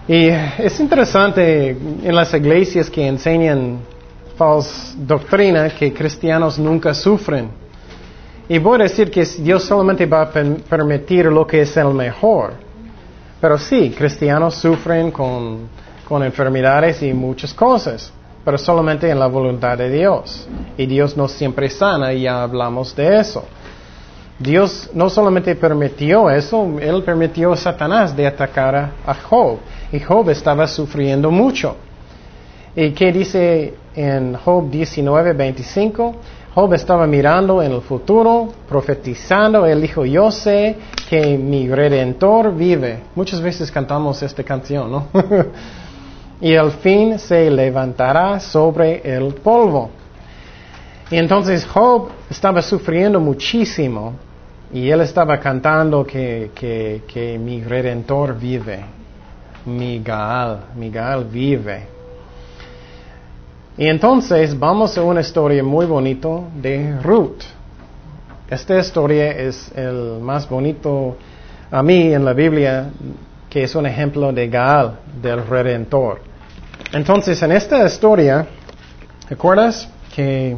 Y 0.09 0.27
es 0.27 0.77
interesante 0.81 1.69
en 1.69 2.13
las 2.13 2.33
iglesias 2.33 2.89
que 2.89 3.07
enseñan 3.07 3.79
falsa 4.35 4.93
doctrina 4.97 5.69
que 5.69 5.93
cristianos 5.93 6.60
nunca 6.60 6.93
sufren. 6.93 7.49
Y 8.49 8.58
voy 8.60 8.82
a 8.82 8.84
decir 8.84 9.10
que 9.10 9.23
Dios 9.23 9.63
solamente 9.63 10.06
va 10.06 10.23
a 10.23 10.29
permitir 10.29 11.27
lo 11.27 11.47
que 11.47 11.62
es 11.62 11.77
el 11.77 11.93
mejor. 11.93 12.72
Pero 13.43 13.58
sí, 13.58 13.89
cristianos 13.89 14.56
sufren 14.56 15.12
con, 15.12 15.67
con 16.08 16.23
enfermedades 16.23 17.03
y 17.03 17.12
muchas 17.12 17.53
cosas, 17.53 18.10
pero 18.45 18.58
solamente 18.58 19.10
en 19.10 19.19
la 19.19 19.27
voluntad 19.27 19.77
de 19.77 19.89
Dios. 19.89 20.47
Y 20.77 20.86
Dios 20.86 21.17
no 21.17 21.27
siempre 21.27 21.69
sana 21.69 22.13
y 22.13 22.21
ya 22.21 22.41
hablamos 22.41 22.95
de 22.95 23.19
eso. 23.19 23.43
Dios 24.39 24.89
no 24.93 25.10
solamente 25.10 25.56
permitió 25.56 26.29
eso, 26.29 26.79
Él 26.79 27.03
permitió 27.03 27.51
a 27.51 27.58
Satanás 27.58 28.15
de 28.15 28.27
atacar 28.27 28.91
a 29.06 29.13
Job. 29.13 29.58
Y 29.91 29.99
Job 29.99 30.29
estaba 30.29 30.65
sufriendo 30.65 31.29
mucho. 31.29 31.75
¿Y 32.77 32.91
qué 32.91 33.12
dice 33.12 33.73
en 33.93 34.36
Job 34.36 34.69
19, 34.69 35.34
25? 35.34 36.15
Job 36.55 36.71
estaba 36.75 37.07
mirando 37.07 37.63
en 37.63 37.71
el 37.71 37.81
futuro, 37.81 38.49
profetizando. 38.69 39.65
Él 39.65 39.81
dijo, 39.81 40.05
yo 40.05 40.29
sé 40.29 40.75
que 41.09 41.35
mi 41.37 41.67
redentor 41.67 42.55
vive. 42.55 42.99
Muchas 43.15 43.41
veces 43.41 43.71
cantamos 43.71 44.21
esta 44.21 44.43
canción, 44.43 44.91
¿no? 44.91 45.07
y 46.41 46.55
al 46.55 46.71
fin 46.73 47.17
se 47.17 47.49
levantará 47.49 48.39
sobre 48.39 49.01
el 49.03 49.33
polvo. 49.33 49.89
Y 51.09 51.17
entonces 51.17 51.65
Job 51.65 52.09
estaba 52.29 52.61
sufriendo 52.61 53.19
muchísimo 53.19 54.13
y 54.71 54.89
él 54.89 55.01
estaba 55.01 55.39
cantando 55.39 56.05
que, 56.05 56.51
que, 56.55 57.39
mi 57.39 57.63
redentor 57.63 58.37
vive, 58.37 58.79
mi 59.65 59.99
Gaal, 60.03 60.65
mi 60.75 60.89
Gaal 60.89 61.25
vive. 61.25 61.92
Y 63.77 63.88
entonces 63.88 64.57
vamos 64.57 64.97
a 64.97 65.03
una 65.03 65.21
historia 65.21 65.63
muy 65.63 65.86
bonita 65.86 66.29
de 66.62 66.99
Ruth. 67.01 67.41
Esta 68.49 68.77
historia 68.77 69.31
es 69.31 69.71
el 69.75 70.19
más 70.21 70.47
bonito 70.47 71.17
a 71.71 71.81
mí 71.81 72.13
en 72.13 72.23
la 72.23 72.33
Biblia, 72.33 72.89
que 73.49 73.63
es 73.63 73.73
un 73.73 73.86
ejemplo 73.86 74.31
de 74.31 74.47
Gaal, 74.47 74.99
del 75.21 75.45
Redentor. 75.47 76.21
Entonces, 76.91 77.41
en 77.41 77.51
esta 77.51 77.83
historia, 77.86 78.45
¿recuerdas 79.27 79.89
que, 80.15 80.55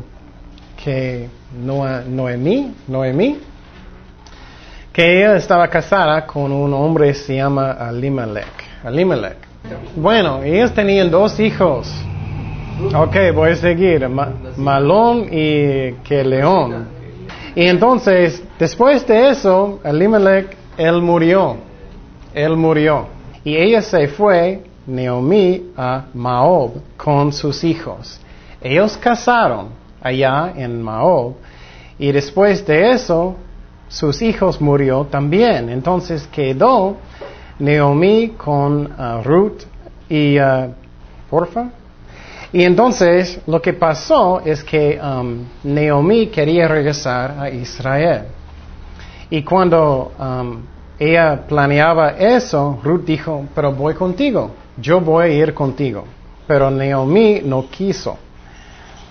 que 0.83 1.29
Noemí, 1.63 2.73
Noemí 2.87 3.39
que 4.95 5.17
ella 5.17 5.35
estaba 5.35 5.67
casada 5.67 6.25
con 6.25 6.53
un 6.53 6.73
hombre 6.73 7.09
que 7.09 7.15
se 7.15 7.35
llama 7.35 7.71
Alimelech. 7.73 8.47
Alimelech. 8.81 9.35
Bueno, 9.93 10.41
ellos 10.41 10.73
tenían 10.73 11.11
dos 11.11 11.37
hijos. 11.37 11.93
Ok, 12.77 13.15
voy 13.33 13.51
a 13.51 13.55
seguir. 13.55 14.07
Malón 14.57 15.27
y 15.31 15.93
que 16.03 16.23
León. 16.25 16.87
Y 17.55 17.67
entonces, 17.67 18.43
después 18.59 19.07
de 19.07 19.29
eso, 19.29 19.79
Alimelech, 19.81 20.57
él 20.77 21.01
murió. 21.01 21.55
Él 22.33 22.57
murió. 22.57 23.07
Y 23.45 23.55
ella 23.55 23.81
se 23.81 24.09
fue, 24.09 24.61
Naomi, 24.87 25.71
a 25.77 26.05
Maob 26.13 26.73
con 26.97 27.31
sus 27.31 27.63
hijos. 27.63 28.19
Ellos 28.61 28.97
casaron 28.97 29.69
allá 30.01 30.51
en 30.57 30.81
Maob. 30.81 31.35
Y 31.97 32.11
después 32.11 32.65
de 32.65 32.91
eso, 32.91 33.35
sus 33.87 34.21
hijos 34.21 34.59
murió 34.59 35.05
también. 35.09 35.69
Entonces 35.69 36.27
quedó 36.27 36.97
Naomi 37.57 38.33
con 38.35 38.87
uh, 38.87 39.23
Ruth 39.23 39.61
y 40.09 40.37
uh, 40.39 40.73
Porfa. 41.29 41.69
Y 42.55 42.63
entonces 42.63 43.41
lo 43.47 43.61
que 43.61 43.73
pasó 43.73 44.39
es 44.39 44.63
que 44.63 44.97
um, 44.97 46.29
quería 46.31 46.69
regresar 46.69 47.35
a 47.37 47.49
Israel. 47.49 48.27
Y 49.29 49.43
cuando 49.43 50.13
um, 50.17 50.61
ella 50.97 51.43
planeaba 51.45 52.11
eso, 52.11 52.79
Ruth 52.81 53.03
dijo, 53.03 53.43
pero 53.53 53.73
voy 53.73 53.93
contigo, 53.93 54.51
yo 54.77 55.01
voy 55.01 55.25
a 55.25 55.27
ir 55.27 55.53
contigo. 55.53 56.05
Pero 56.47 56.71
Naomi 56.71 57.41
no 57.43 57.69
quiso. 57.69 58.17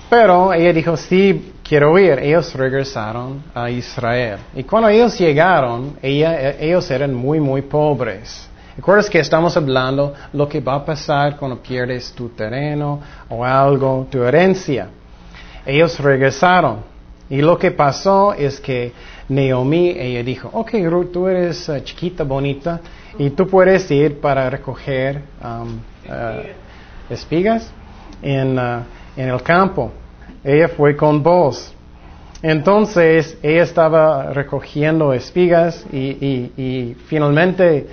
Pero 0.08 0.54
ella 0.54 0.72
dijo, 0.72 0.96
sí, 0.96 1.52
quiero 1.62 1.98
ir. 1.98 2.20
Ellos 2.20 2.54
regresaron 2.54 3.42
a 3.54 3.68
Israel. 3.68 4.38
Y 4.54 4.62
cuando 4.62 4.88
ellos 4.88 5.18
llegaron, 5.18 5.98
ellos 6.00 6.90
eran 6.90 7.12
muy, 7.12 7.40
muy 7.40 7.60
pobres. 7.60 8.48
¿Recuerdas 8.76 9.08
que 9.08 9.20
estamos 9.20 9.56
hablando 9.56 10.14
lo 10.32 10.48
que 10.48 10.60
va 10.60 10.74
a 10.74 10.84
pasar 10.84 11.36
cuando 11.36 11.62
pierdes 11.62 12.12
tu 12.12 12.30
terreno 12.30 13.00
o 13.28 13.44
algo, 13.44 14.08
tu 14.10 14.22
herencia? 14.24 14.88
Ellos 15.64 15.98
regresaron. 16.00 16.78
Y 17.30 17.40
lo 17.40 17.56
que 17.56 17.70
pasó 17.70 18.34
es 18.34 18.60
que 18.60 18.92
Naomi, 19.28 19.90
ella 19.90 20.22
dijo, 20.22 20.50
ok 20.52 20.72
Ruth, 20.86 21.12
tú 21.12 21.28
eres 21.28 21.68
uh, 21.68 21.80
chiquita, 21.80 22.24
bonita, 22.24 22.80
y 23.16 23.30
tú 23.30 23.46
puedes 23.46 23.88
ir 23.90 24.20
para 24.20 24.50
recoger 24.50 25.22
um, 25.42 25.78
uh, 26.08 27.12
espigas 27.12 27.70
en, 28.20 28.58
uh, 28.58 28.82
en 29.16 29.28
el 29.28 29.42
campo. 29.42 29.92
Ella 30.42 30.68
fue 30.68 30.96
con 30.96 31.22
vos. 31.22 31.72
Entonces 32.42 33.38
ella 33.42 33.62
estaba 33.62 34.32
recogiendo 34.34 35.14
espigas 35.14 35.86
y, 35.90 36.94
finalmente 37.06 37.86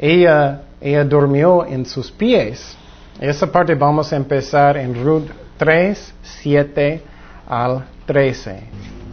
ella, 0.00 0.62
ella 0.80 1.04
durmió 1.04 1.66
en 1.66 1.84
sus 1.84 2.10
pies. 2.10 2.76
Esa 3.20 3.52
parte 3.52 3.74
vamos 3.74 4.12
a 4.12 4.16
empezar 4.16 4.78
en 4.78 5.04
Ruth 5.04 5.28
3, 5.58 6.14
7 6.22 7.02
al 7.46 7.84
13. 8.06 8.60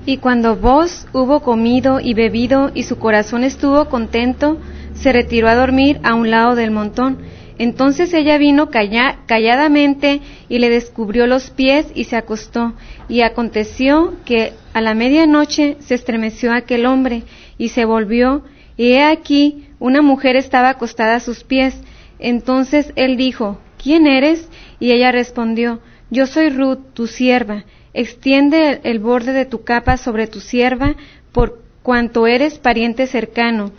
Y 0.06 0.18
cuando 0.18 0.56
vos 0.56 1.06
hubo 1.12 1.42
comido 1.42 2.00
y 2.00 2.14
bebido 2.14 2.72
y 2.74 2.84
su 2.84 2.98
corazón 2.98 3.44
estuvo 3.44 3.86
contento, 3.90 4.58
se 4.94 5.12
retiró 5.12 5.50
a 5.50 5.56
dormir 5.56 6.00
a 6.04 6.16
un 6.16 6.32
lado 6.32 6.56
del 6.56 6.72
montón 6.72 7.18
Entonces 7.60 8.14
ella 8.14 8.38
vino 8.38 8.70
calla- 8.70 9.18
calladamente 9.26 10.22
y 10.48 10.60
le 10.60 10.70
descubrió 10.70 11.26
los 11.28 11.50
pies 11.50 11.88
y 11.96 12.04
se 12.06 12.16
acostó. 12.16 12.74
Y 13.10 13.22
aconteció 13.22 14.14
que 14.26 14.54
a 14.74 14.82
la 14.82 14.94
medianoche 14.94 15.78
se 15.80 15.96
estremeció 15.96 16.54
aquel 16.54 16.86
hombre 16.86 17.24
y 17.58 17.70
se 17.70 17.86
volvió, 17.86 18.44
y 18.78 18.92
he 18.92 19.04
aquí 19.04 19.67
una 19.80 20.02
mujer 20.02 20.36
estaba 20.36 20.70
acostada 20.70 21.16
a 21.16 21.20
sus 21.20 21.44
pies. 21.44 21.80
Entonces 22.20 22.94
él 22.96 23.18
dijo, 23.18 23.60
¿quién 23.82 24.08
eres? 24.08 24.50
Y 24.80 24.92
ella 24.92 25.12
respondió, 25.12 25.80
Yo 26.10 26.26
soy 26.28 26.50
Ruth, 26.50 26.80
tu 26.94 27.08
sierva. 27.08 27.66
Extiende 27.94 28.70
el, 28.70 28.80
el 28.84 29.00
borde 29.00 29.34
de 29.34 29.46
tu 29.46 29.64
capa 29.64 29.98
sobre 29.98 30.28
tu 30.28 30.40
sierva, 30.40 30.96
por 31.32 31.62
cuanto 31.84 32.28
eres 32.28 32.60
pariente 32.60 33.08
cercano. 33.08 33.72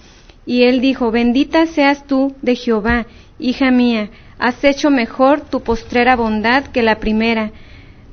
Y 0.47 0.63
él 0.63 0.81
dijo, 0.81 1.11
Bendita 1.11 1.67
seas 1.67 2.07
tú 2.07 2.35
de 2.43 2.57
Jehová, 2.57 3.07
hija 3.39 3.71
mía, 3.71 4.11
has 4.39 4.63
hecho 4.65 4.91
mejor 4.91 5.41
tu 5.43 5.63
postrera 5.63 6.17
bondad 6.17 6.65
que 6.69 6.83
la 6.83 7.01
primera, 7.01 7.51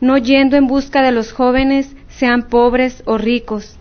no 0.02 0.18
yendo 0.18 0.58
en 0.58 0.68
busca 0.68 1.02
de 1.02 1.12
los 1.12 1.32
jóvenes, 1.32 1.96
sean 2.10 2.50
pobres 2.50 3.04
o 3.06 3.18
ricos. 3.18 3.78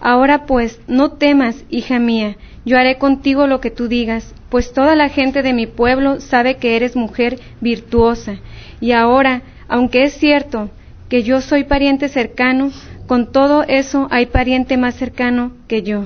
Ahora 0.00 0.46
pues, 0.46 0.80
no 0.86 1.12
temas, 1.12 1.64
hija 1.68 1.98
mía, 1.98 2.36
yo 2.64 2.76
haré 2.76 2.98
contigo 2.98 3.46
lo 3.46 3.60
que 3.60 3.70
tú 3.70 3.88
digas, 3.88 4.34
pues 4.50 4.72
toda 4.72 4.94
la 4.94 5.08
gente 5.08 5.42
de 5.42 5.52
mi 5.52 5.66
pueblo 5.66 6.20
sabe 6.20 6.56
que 6.56 6.76
eres 6.76 6.96
mujer 6.96 7.38
virtuosa. 7.60 8.40
Y 8.80 8.92
ahora, 8.92 9.42
aunque 9.68 10.04
es 10.04 10.14
cierto 10.14 10.70
que 11.08 11.22
yo 11.22 11.40
soy 11.40 11.64
pariente 11.64 12.08
cercano, 12.08 12.70
con 13.06 13.32
todo 13.32 13.64
eso 13.64 14.08
hay 14.10 14.26
pariente 14.26 14.76
más 14.76 14.94
cercano 14.94 15.52
que 15.68 15.82
yo. 15.82 16.04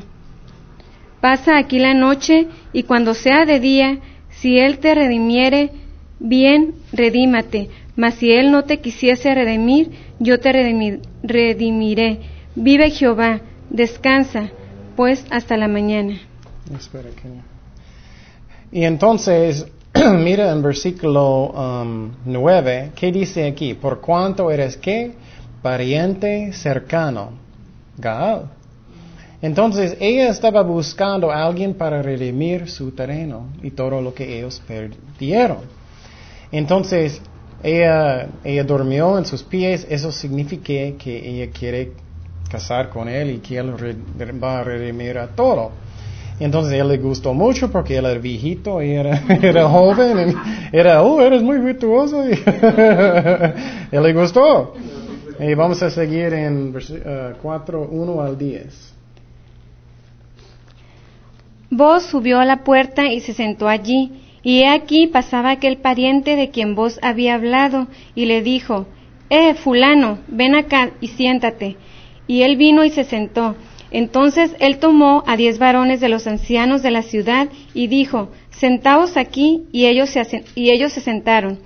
Pasa 1.20 1.56
aquí 1.58 1.78
la 1.78 1.94
noche, 1.94 2.48
y 2.72 2.82
cuando 2.84 3.14
sea 3.14 3.44
de 3.44 3.58
día, 3.60 3.98
si 4.28 4.58
él 4.58 4.78
te 4.78 4.94
redimiere, 4.94 5.70
bien, 6.18 6.74
redímate, 6.92 7.70
mas 7.96 8.14
si 8.14 8.30
él 8.32 8.50
no 8.50 8.64
te 8.64 8.80
quisiese 8.80 9.34
redimir, 9.34 9.90
yo 10.18 10.38
te 10.38 10.52
redimi- 10.52 11.00
redimiré. 11.22 12.20
Vive 12.54 12.90
Jehová, 12.90 13.40
descansa, 13.70 14.50
pues 14.96 15.24
hasta 15.30 15.56
la 15.56 15.68
mañana. 15.68 16.20
Espera 16.72 17.10
que- 17.10 18.78
Y 18.78 18.84
entonces, 18.84 19.66
mira 19.94 20.50
en 20.50 20.62
versículo 20.62 21.48
um, 21.50 22.10
9, 22.24 22.92
¿qué 22.96 23.12
dice 23.12 23.46
aquí? 23.46 23.74
Por 23.74 24.00
cuanto 24.00 24.50
eres 24.50 24.76
qué? 24.76 25.12
Pariente 25.62 26.52
cercano. 26.52 27.32
Gaal. 27.96 28.50
Entonces 29.42 29.96
ella 30.00 30.30
estaba 30.30 30.62
buscando 30.62 31.30
a 31.30 31.44
alguien 31.44 31.74
para 31.74 32.02
redimir 32.02 32.68
su 32.68 32.92
terreno 32.92 33.48
y 33.62 33.70
todo 33.72 34.00
lo 34.00 34.14
que 34.14 34.38
ellos 34.38 34.62
perdieron. 34.66 35.58
Entonces 36.50 37.20
ella, 37.62 38.28
ella 38.42 38.64
durmió 38.64 39.18
en 39.18 39.26
sus 39.26 39.42
pies, 39.42 39.86
eso 39.90 40.10
significa 40.10 40.96
que 40.98 41.28
ella 41.28 41.52
quiere 41.52 41.92
casar 42.50 42.88
con 42.88 43.08
él 43.08 43.30
y 43.32 43.38
que 43.38 43.58
él 43.58 43.74
va 44.42 44.60
a 44.60 44.64
redimir 44.64 45.18
a 45.18 45.28
todo. 45.28 45.72
Entonces 46.40 46.72
él 46.80 46.88
le 46.88 46.98
gustó 46.98 47.32
mucho 47.32 47.70
porque 47.70 47.96
él 47.96 48.06
era 48.06 48.18
viejito 48.18 48.82
y 48.82 48.90
era, 48.90 49.22
era 49.42 49.68
joven, 49.68 50.34
y 50.72 50.76
era, 50.76 51.02
oh, 51.02 51.20
eres 51.20 51.42
muy 51.42 51.58
virtuoso. 51.58 52.24
Y 53.92 53.96
él 53.96 54.02
le 54.02 54.12
gustó. 54.12 54.74
Y 55.38 55.54
vamos 55.54 55.82
a 55.82 55.90
seguir 55.90 56.32
en 56.32 56.74
eh, 56.76 57.32
4, 57.40 57.88
1 57.90 58.22
al 58.22 58.38
10. 58.38 58.94
Vos 61.70 62.04
subió 62.04 62.38
a 62.38 62.44
la 62.44 62.62
puerta 62.62 63.06
y 63.12 63.20
se 63.20 63.34
sentó 63.34 63.68
allí, 63.68 64.12
y 64.42 64.60
he 64.60 64.68
aquí 64.68 65.08
pasaba 65.08 65.50
aquel 65.50 65.78
pariente 65.78 66.36
de 66.36 66.50
quien 66.50 66.74
vos 66.74 66.98
había 67.02 67.34
hablado, 67.34 67.88
y 68.14 68.26
le 68.26 68.42
dijo, 68.42 68.86
Eh, 69.30 69.54
fulano, 69.54 70.18
ven 70.28 70.54
acá 70.54 70.90
y 71.00 71.08
siéntate. 71.08 71.76
Y 72.26 72.42
él 72.42 72.56
vino 72.56 72.84
y 72.84 72.90
se 72.90 73.04
sentó. 73.04 73.56
Entonces 73.94 74.56
él 74.58 74.78
tomó 74.78 75.22
a 75.24 75.36
diez 75.36 75.60
varones 75.60 76.00
de 76.00 76.08
los 76.08 76.26
ancianos 76.26 76.82
de 76.82 76.90
la 76.90 77.02
ciudad 77.02 77.48
y 77.74 77.86
dijo, 77.86 78.32
Sentaos 78.50 79.16
aquí, 79.16 79.66
y 79.70 79.86
ellos 79.86 80.10
se, 80.10 80.44
y 80.56 80.72
ellos 80.72 80.92
se 80.92 81.00
sentaron. 81.00 81.60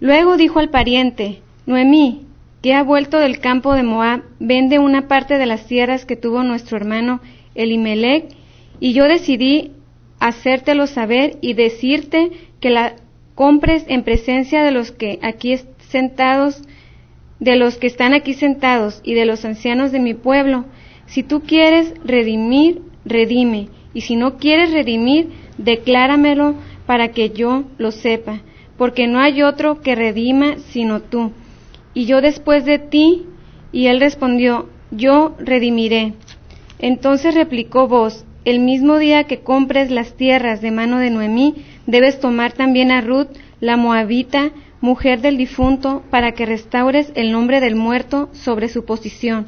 Luego 0.00 0.36
dijo 0.36 0.58
al 0.58 0.68
pariente, 0.68 1.40
Noemí, 1.64 2.26
que 2.60 2.74
ha 2.74 2.82
vuelto 2.82 3.18
del 3.18 3.40
campo 3.40 3.72
de 3.72 3.82
Moab, 3.82 4.22
vende 4.38 4.78
una 4.78 5.08
parte 5.08 5.38
de 5.38 5.46
las 5.46 5.66
tierras 5.66 6.04
que 6.04 6.14
tuvo 6.14 6.42
nuestro 6.42 6.76
hermano 6.76 7.22
Elimelech, 7.54 8.26
y 8.78 8.92
yo 8.92 9.04
decidí 9.04 9.72
hacértelo 10.18 10.86
saber 10.86 11.38
y 11.40 11.54
decirte 11.54 12.32
que 12.60 12.68
la 12.68 12.96
compres 13.34 13.86
en 13.88 14.02
presencia 14.02 14.62
de 14.62 14.72
los 14.72 14.92
que 14.92 15.18
aquí 15.22 15.58
sentados, 15.88 16.60
de 17.38 17.56
los 17.56 17.78
que 17.78 17.86
están 17.86 18.12
aquí 18.12 18.34
sentados 18.34 19.00
y 19.04 19.14
de 19.14 19.24
los 19.24 19.46
ancianos 19.46 19.90
de 19.90 20.00
mi 20.00 20.12
pueblo. 20.12 20.66
Si 21.10 21.24
tú 21.24 21.40
quieres 21.40 21.92
redimir, 22.04 22.82
redime, 23.04 23.68
y 23.92 24.02
si 24.02 24.14
no 24.14 24.36
quieres 24.36 24.70
redimir, 24.70 25.30
decláramelo 25.58 26.54
para 26.86 27.08
que 27.08 27.30
yo 27.30 27.64
lo 27.78 27.90
sepa, 27.90 28.42
porque 28.78 29.08
no 29.08 29.18
hay 29.18 29.42
otro 29.42 29.80
que 29.80 29.96
redima 29.96 30.58
sino 30.70 31.00
tú. 31.00 31.32
Y 31.94 32.04
yo 32.04 32.20
después 32.20 32.64
de 32.64 32.78
ti, 32.78 33.26
y 33.72 33.86
él 33.86 33.98
respondió, 33.98 34.68
yo 34.92 35.34
redimiré. 35.40 36.14
Entonces 36.78 37.34
replicó 37.34 37.88
vos, 37.88 38.24
el 38.44 38.60
mismo 38.60 38.98
día 38.98 39.24
que 39.24 39.40
compres 39.40 39.90
las 39.90 40.16
tierras 40.16 40.60
de 40.60 40.70
mano 40.70 40.98
de 40.98 41.10
Noemí, 41.10 41.56
debes 41.86 42.20
tomar 42.20 42.52
también 42.52 42.92
a 42.92 43.00
Ruth, 43.00 43.30
la 43.58 43.76
moabita, 43.76 44.52
mujer 44.80 45.20
del 45.20 45.36
difunto, 45.36 46.04
para 46.08 46.32
que 46.32 46.46
restaures 46.46 47.12
el 47.16 47.32
nombre 47.32 47.58
del 47.58 47.74
muerto 47.74 48.30
sobre 48.32 48.68
su 48.68 48.84
posición. 48.84 49.46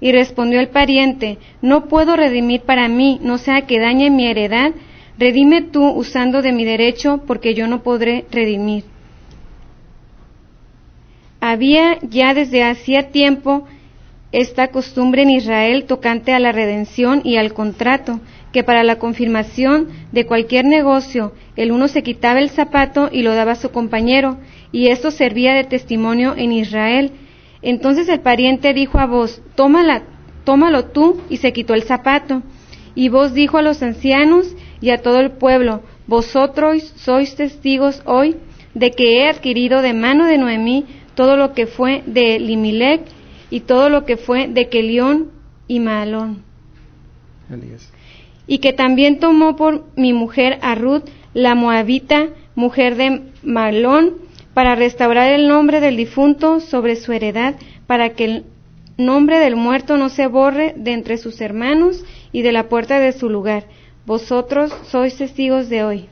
Y 0.00 0.12
respondió 0.12 0.60
el 0.60 0.68
pariente, 0.68 1.38
no 1.60 1.86
puedo 1.86 2.14
redimir 2.14 2.62
para 2.62 2.88
mí, 2.88 3.18
no 3.22 3.38
sea 3.38 3.62
que 3.62 3.80
dañe 3.80 4.10
mi 4.10 4.26
heredad, 4.26 4.72
redime 5.18 5.62
tú 5.62 5.88
usando 5.90 6.40
de 6.42 6.52
mi 6.52 6.64
derecho, 6.64 7.22
porque 7.26 7.54
yo 7.54 7.66
no 7.66 7.82
podré 7.82 8.24
redimir. 8.30 8.84
Había 11.40 11.98
ya 12.02 12.34
desde 12.34 12.64
hacía 12.64 13.10
tiempo 13.10 13.66
esta 14.32 14.68
costumbre 14.68 15.22
en 15.22 15.30
Israel 15.30 15.84
tocante 15.84 16.32
a 16.32 16.38
la 16.38 16.52
redención 16.52 17.22
y 17.24 17.36
al 17.36 17.54
contrato, 17.54 18.20
que 18.52 18.64
para 18.64 18.82
la 18.82 18.98
confirmación 18.98 19.88
de 20.12 20.26
cualquier 20.26 20.64
negocio 20.64 21.32
el 21.56 21.72
uno 21.72 21.88
se 21.88 22.02
quitaba 22.02 22.40
el 22.40 22.50
zapato 22.50 23.08
y 23.12 23.22
lo 23.22 23.34
daba 23.34 23.52
a 23.52 23.56
su 23.56 23.70
compañero, 23.70 24.38
y 24.72 24.88
esto 24.88 25.10
servía 25.10 25.54
de 25.54 25.64
testimonio 25.64 26.34
en 26.36 26.52
Israel. 26.52 27.12
Entonces 27.62 28.08
el 28.08 28.20
pariente 28.20 28.72
dijo 28.72 28.98
a 28.98 29.06
vos, 29.06 29.42
tómala, 29.54 30.02
tómalo 30.44 30.86
tú, 30.86 31.20
y 31.28 31.38
se 31.38 31.52
quitó 31.52 31.74
el 31.74 31.82
zapato. 31.82 32.42
Y 32.94 33.08
vos 33.08 33.34
dijo 33.34 33.58
a 33.58 33.62
los 33.62 33.82
ancianos 33.82 34.54
y 34.80 34.90
a 34.90 35.02
todo 35.02 35.20
el 35.20 35.32
pueblo, 35.32 35.82
vosotros 36.06 36.82
sois 36.96 37.34
testigos 37.36 38.02
hoy 38.06 38.36
de 38.74 38.90
que 38.90 39.18
he 39.18 39.28
adquirido 39.28 39.82
de 39.82 39.92
mano 39.92 40.26
de 40.26 40.38
Noemí 40.38 40.86
todo 41.14 41.36
lo 41.36 41.52
que 41.52 41.66
fue 41.66 42.02
de 42.06 42.38
Limilec 42.38 43.02
y 43.50 43.60
todo 43.60 43.88
lo 43.88 44.04
que 44.04 44.16
fue 44.16 44.46
de 44.46 44.68
Kelión 44.68 45.32
y 45.66 45.80
Maalón. 45.80 46.44
El 47.50 47.60
10. 47.60 47.92
Y 48.46 48.58
que 48.58 48.72
también 48.72 49.18
tomó 49.18 49.56
por 49.56 49.84
mi 49.96 50.12
mujer 50.12 50.58
a 50.62 50.74
Ruth, 50.76 51.04
la 51.34 51.54
moabita, 51.54 52.28
mujer 52.54 52.94
de 52.96 53.22
Malón, 53.42 54.14
para 54.58 54.74
restaurar 54.74 55.30
el 55.30 55.46
nombre 55.46 55.78
del 55.78 55.96
difunto 55.96 56.58
sobre 56.58 56.96
su 56.96 57.12
heredad, 57.12 57.54
para 57.86 58.14
que 58.14 58.24
el 58.24 58.44
nombre 58.96 59.38
del 59.38 59.54
muerto 59.54 59.96
no 59.96 60.08
se 60.08 60.26
borre 60.26 60.74
de 60.76 60.94
entre 60.94 61.16
sus 61.16 61.40
hermanos 61.40 62.04
y 62.32 62.42
de 62.42 62.50
la 62.50 62.64
puerta 62.64 62.98
de 62.98 63.12
su 63.12 63.30
lugar. 63.30 63.66
Vosotros 64.04 64.76
sois 64.82 65.16
testigos 65.16 65.68
de 65.68 65.84
hoy. 65.84 66.08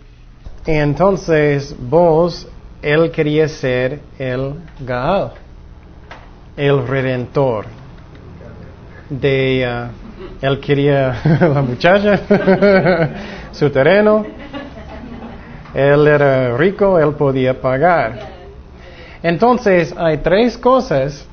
Entonces 0.65 1.75
vos, 1.77 2.47
él 2.83 3.11
quería 3.11 3.49
ser 3.49 3.99
el 4.17 4.55
Gaal, 4.79 5.33
el 6.57 6.87
redentor. 6.87 7.65
De, 9.11 9.67
ah, 9.67 9.91
él 10.41 10.61
quería 10.61 11.21
la 11.41 11.63
muchacha, 11.63 12.21
su 13.51 13.69
terreno. 13.71 14.25
Él 15.75 16.07
era 16.07 16.57
rico, 16.57 16.97
él 17.01 17.13
podía 17.15 17.61
pagar. 17.61 18.36
Entonces 19.23 19.95
hay 19.97 20.19
tres 20.19 20.57
cosas, 20.59 21.27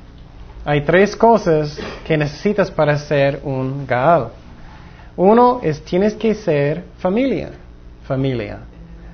hay 0.66 0.82
tres 0.82 1.16
cosas 1.16 1.80
que 2.06 2.18
necesitas 2.18 2.72
para 2.72 2.98
ser 2.98 3.42
un 3.44 3.86
Gaal. 3.86 4.30
Uno 5.16 5.60
es 5.62 5.84
tienes 5.84 6.14
que 6.16 6.34
ser 6.34 6.84
familia, 6.98 7.52
familia 8.06 8.60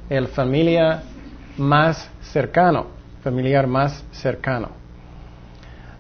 el 0.10 0.28
familia 0.28 1.04
más 1.58 2.10
cercano, 2.22 2.88
familiar 3.24 3.68
más 3.68 4.04
cercano. 4.12 4.70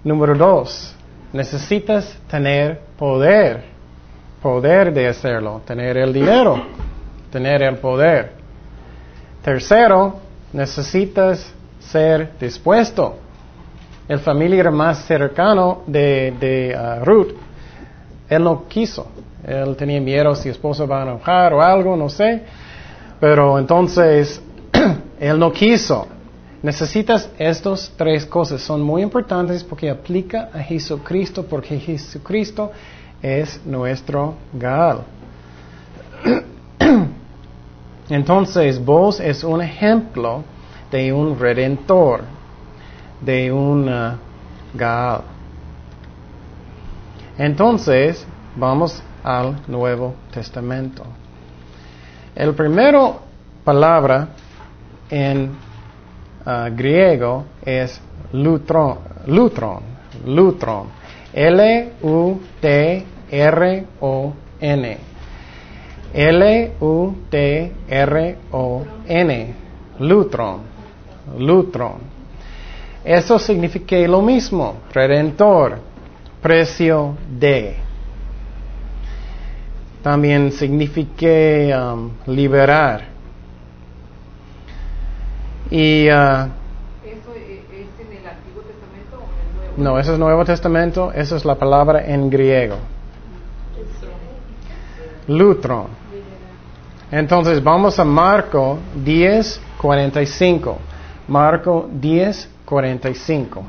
Número 0.03 0.36
dos, 0.36 0.95
necesitas 1.32 2.17
tener 2.29 2.79
poder, 2.97 3.63
poder 4.41 4.91
de 4.93 5.08
hacerlo, 5.08 5.62
tener 5.65 5.97
el 5.97 6.12
dinero, 6.12 6.60
tener 7.32 7.62
el 7.62 7.77
poder. 7.77 8.32
Tercero, 9.43 10.19
necesitas 10.53 11.53
ser 11.91 12.32
dispuesto. 12.39 13.17
El 14.08 14.19
familiar 14.19 14.71
más 14.71 15.06
cercano 15.06 15.84
de, 15.86 16.34
de 16.39 16.75
uh, 16.75 17.06
Ruth, 17.06 17.34
él 18.28 18.43
no 18.43 18.67
quiso. 18.67 19.08
Él 19.45 19.75
tenía 19.75 20.02
miedo 20.02 20.36
si 20.36 20.49
esposa 20.49 20.86
va 20.86 21.02
a 21.02 21.04
enojar 21.04 21.54
o 21.54 21.62
algo, 21.62 21.95
no 21.95 22.10
sé. 22.10 22.43
Pero 23.19 23.58
entonces, 23.60 24.41
él 25.19 25.39
no 25.39 25.52
quiso. 25.52 26.08
Necesitas 26.62 27.30
estas 27.38 27.91
tres 27.95 28.25
cosas. 28.25 28.62
Son 28.62 28.82
muy 28.82 29.02
importantes 29.02 29.63
porque 29.63 29.89
aplica 29.89 30.49
a 30.54 30.60
Jesucristo, 30.60 31.45
porque 31.45 31.80
Jesucristo 31.80 32.71
es 33.21 33.62
nuestro 33.65 34.36
Gaal. 34.54 35.02
Entonces, 38.10 38.84
vos 38.84 39.19
es 39.19 39.43
un 39.43 39.62
ejemplo 39.62 40.43
de 40.91 41.13
un 41.13 41.38
redentor, 41.38 42.23
de 43.21 43.52
un 43.52 43.88
uh, 43.88 44.17
Gaal. 44.73 45.21
Entonces, 47.38 48.25
vamos 48.56 49.02
al 49.23 49.62
Nuevo 49.67 50.15
Testamento. 50.32 51.04
El 52.36 52.54
primero 52.54 53.19
palabra 53.63 54.30
en 55.10 55.52
uh, 56.45 56.75
griego 56.75 57.45
es 57.63 57.99
lutron, 58.34 58.99
lutron, 59.28 59.82
lutron, 60.25 60.88
L-U-T-R-O-N. 61.34 62.39
L-U-T-R-O-N. 66.13 66.80
Lutron. 69.99 70.79
Lutron. 71.38 72.20
Eso 73.04 73.39
significa 73.39 73.98
lo 74.08 74.22
mismo. 74.22 74.78
Redentor. 74.94 75.80
Precio 76.42 77.18
de. 77.30 77.76
También 80.02 80.52
significa 80.52 81.94
um, 81.94 82.12
liberar. 82.28 83.04
Y. 85.70 86.08
Uh, 86.08 86.10
¿Eso 86.10 87.34
es 87.36 87.89
en 88.00 88.18
el 88.18 88.28
Antiguo 88.28 88.62
Testamento 88.63 89.18
o 89.18 89.24
en 89.24 89.63
el 89.63 89.76
Nuevo? 89.76 89.94
no, 89.96 90.00
eso 90.00 90.13
es 90.13 90.20
Nuevo 90.20 90.46
Testamento. 90.46 91.12
Esa 91.12 91.36
es 91.36 91.46
la 91.46 91.56
palabra 91.56 92.06
en 92.06 92.30
griego. 92.30 92.78
Lutron. 95.28 95.88
Entonces 97.12 97.63
vamos 97.63 98.00
a 98.00 98.06
Marco 98.06 98.78
10, 99.04 99.62
45. 99.80 100.78
Marco 101.30 101.88
10, 101.92 102.50
45. 102.65 103.63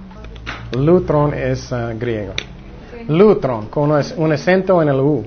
Lutron 0.72 1.34
es 1.34 1.70
uh, 1.70 1.98
griego. 1.98 2.32
Lutron, 3.08 3.66
con 3.66 3.90
un 3.90 4.32
acento 4.32 4.80
en 4.80 4.88
el 4.88 4.96
U. 5.00 5.26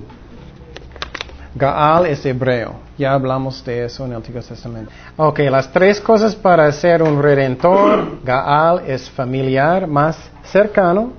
Gaal 1.54 2.06
es 2.06 2.26
hebreo. 2.26 2.74
Ya 2.98 3.12
hablamos 3.12 3.64
de 3.64 3.84
eso 3.84 4.04
en 4.04 4.10
el 4.10 4.16
Antiguo 4.16 4.42
Testamento. 4.42 4.90
Ok, 5.16 5.40
las 5.50 5.70
tres 5.72 6.00
cosas 6.00 6.34
para 6.34 6.70
ser 6.72 7.02
un 7.02 7.22
redentor. 7.22 8.24
Gaal 8.24 8.82
es 8.86 9.08
familiar, 9.10 9.86
más 9.86 10.18
cercano. 10.44 11.12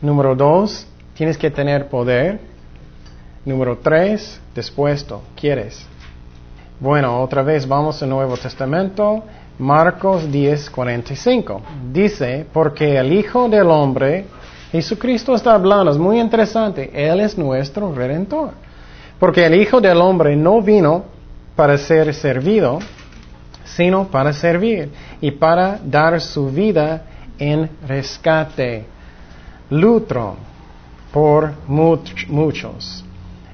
Número 0.00 0.36
dos, 0.36 0.86
tienes 1.14 1.36
que 1.36 1.50
tener 1.50 1.88
poder. 1.88 2.40
Número 3.44 3.76
tres, 3.78 4.40
dispuesto, 4.54 5.22
quieres. 5.34 5.84
Bueno, 6.82 7.20
otra 7.22 7.42
vez 7.44 7.68
vamos 7.68 8.02
al 8.02 8.08
Nuevo 8.08 8.36
Testamento, 8.36 9.22
Marcos 9.60 10.28
10, 10.32 10.68
45. 10.68 11.62
Dice, 11.92 12.44
porque 12.52 12.96
el 12.96 13.12
Hijo 13.12 13.48
del 13.48 13.68
Hombre, 13.70 14.24
Jesucristo 14.72 15.36
está 15.36 15.54
hablando, 15.54 15.92
es 15.92 15.96
muy 15.98 16.18
interesante, 16.18 16.90
Él 16.92 17.20
es 17.20 17.38
nuestro 17.38 17.94
redentor. 17.94 18.50
Porque 19.20 19.46
el 19.46 19.54
Hijo 19.54 19.80
del 19.80 19.98
Hombre 19.98 20.34
no 20.34 20.60
vino 20.60 21.04
para 21.54 21.78
ser 21.78 22.12
servido, 22.14 22.80
sino 23.64 24.08
para 24.08 24.32
servir 24.32 24.90
y 25.20 25.30
para 25.30 25.78
dar 25.84 26.20
su 26.20 26.50
vida 26.50 27.04
en 27.38 27.70
rescate, 27.86 28.86
lutro 29.70 30.34
por 31.12 31.52
much- 31.68 32.26
muchos. 32.26 33.04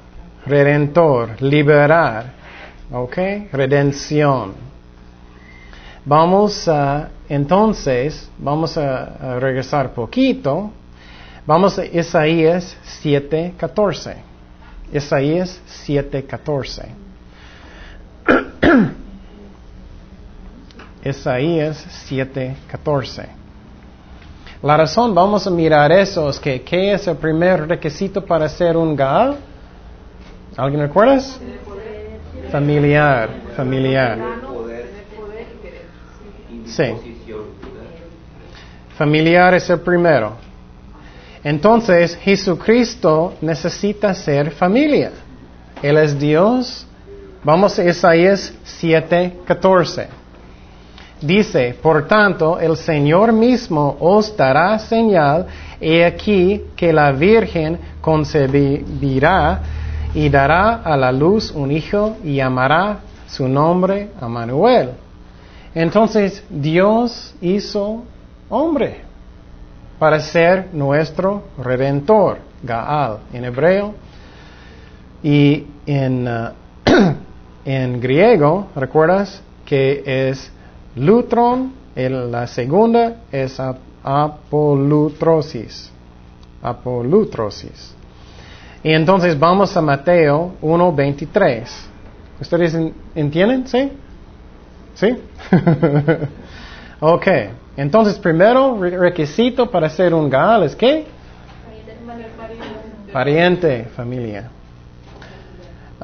Redentor, 0.45 1.41
liberar. 1.41 2.25
¿Ok? 2.91 3.17
Redención. 3.51 4.53
Vamos 6.05 6.67
a, 6.67 7.09
entonces, 7.29 8.29
vamos 8.37 8.77
a, 8.77 9.35
a 9.35 9.39
regresar 9.39 9.93
poquito. 9.93 10.71
Vamos 11.45 11.77
a 11.77 11.85
Isaías 11.85 12.77
7:14. 13.03 14.15
Isaías 14.93 15.61
7:14. 15.85 16.85
Isaías 21.03 21.85
7:14. 22.09 23.27
La 24.61 24.77
razón, 24.77 25.13
vamos 25.13 25.45
a 25.45 25.49
mirar 25.49 25.91
eso, 25.91 26.29
es 26.29 26.39
que 26.39 26.61
¿qué 26.61 26.93
es 26.93 27.05
el 27.07 27.17
primer 27.17 27.67
requisito 27.67 28.23
para 28.25 28.47
ser 28.47 28.77
un 28.77 28.95
Gaal? 28.95 29.35
¿Alguien 30.55 30.81
recuerdas? 30.81 31.37
Familiar, 32.49 33.29
familiar. 33.57 34.17
Sí. 36.65 36.93
Familiar 38.97 39.53
es 39.55 39.69
el 39.69 39.81
primero. 39.81 40.42
Entonces, 41.43 42.15
Jesucristo 42.15 43.33
necesita 43.41 44.13
ser 44.13 44.51
familia. 44.51 45.11
Él 45.81 45.97
es 45.97 46.17
Dios. 46.17 46.87
Vamos 47.43 47.77
a 47.77 47.83
Isaías 47.83 48.53
7:14. 48.65 50.07
Dice, 51.21 51.75
por 51.81 52.07
tanto, 52.07 52.59
el 52.59 52.75
Señor 52.77 53.31
mismo 53.31 53.97
os 53.99 54.35
dará 54.35 54.77
señal, 54.79 55.47
he 55.79 56.03
aquí 56.03 56.61
que 56.75 56.91
la 56.91 57.11
Virgen 57.11 57.79
concebirá 58.01 59.61
y 60.13 60.29
dará 60.29 60.81
a 60.83 60.97
la 60.97 61.11
luz 61.11 61.51
un 61.51 61.71
hijo 61.71 62.17
y 62.23 62.35
llamará 62.35 62.99
su 63.27 63.47
nombre 63.47 64.09
Amanuel. 64.19 64.91
Entonces, 65.73 66.43
Dios 66.49 67.33
hizo 67.41 68.03
hombre 68.49 69.12
para 69.99 70.19
ser 70.19 70.69
nuestro 70.73 71.43
redentor, 71.57 72.39
Gaal 72.63 73.19
en 73.33 73.45
hebreo. 73.45 73.93
Y 75.21 75.67
en, 75.85 76.27
uh, 76.27 76.49
en 77.65 77.99
griego, 78.01 78.67
¿recuerdas? 78.75 79.41
Que 79.65 80.03
es 80.05 80.51
lutron, 80.95 81.73
el- 81.95 82.31
la 82.31 82.45
segunda 82.47 83.21
es 83.31 83.59
ap- 83.59 83.77
apolutrosis. 84.03 85.89
Apolutrosis. 86.61 87.93
Y 88.83 88.91
entonces 88.91 89.37
vamos 89.39 89.75
a 89.77 89.81
Mateo 89.81 90.53
1.23. 90.61 91.63
¿Ustedes 92.41 92.73
en- 92.73 92.93
entienden? 93.15 93.65
¿Sí? 93.67 93.91
¿Sí? 94.95 95.17
ok. 96.99 97.27
Entonces, 97.75 98.17
primero 98.19 98.77
re- 98.79 98.97
requisito 98.97 99.69
para 99.69 99.89
ser 99.89 100.13
un 100.13 100.29
gal 100.29 100.63
es 100.63 100.75
qué? 100.75 101.05
Pariente, 103.11 103.85
familia. 103.95 104.49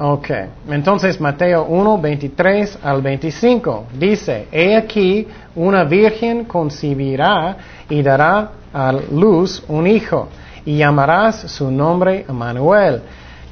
Ok, 0.02 0.30
entonces 0.70 1.20
Mateo 1.20 1.64
1, 1.64 1.98
23 2.00 2.78
al 2.82 3.02
25 3.02 3.84
dice, 3.98 4.48
He 4.50 4.74
aquí, 4.74 5.28
una 5.54 5.84
virgen 5.84 6.44
concebirá 6.46 7.56
y 7.88 8.00
dará 8.02 8.50
a 8.72 8.92
luz 8.92 9.62
un 9.68 9.86
hijo, 9.86 10.28
y 10.64 10.78
llamarás 10.78 11.40
su 11.52 11.70
nombre 11.70 12.24
Emmanuel, 12.26 13.02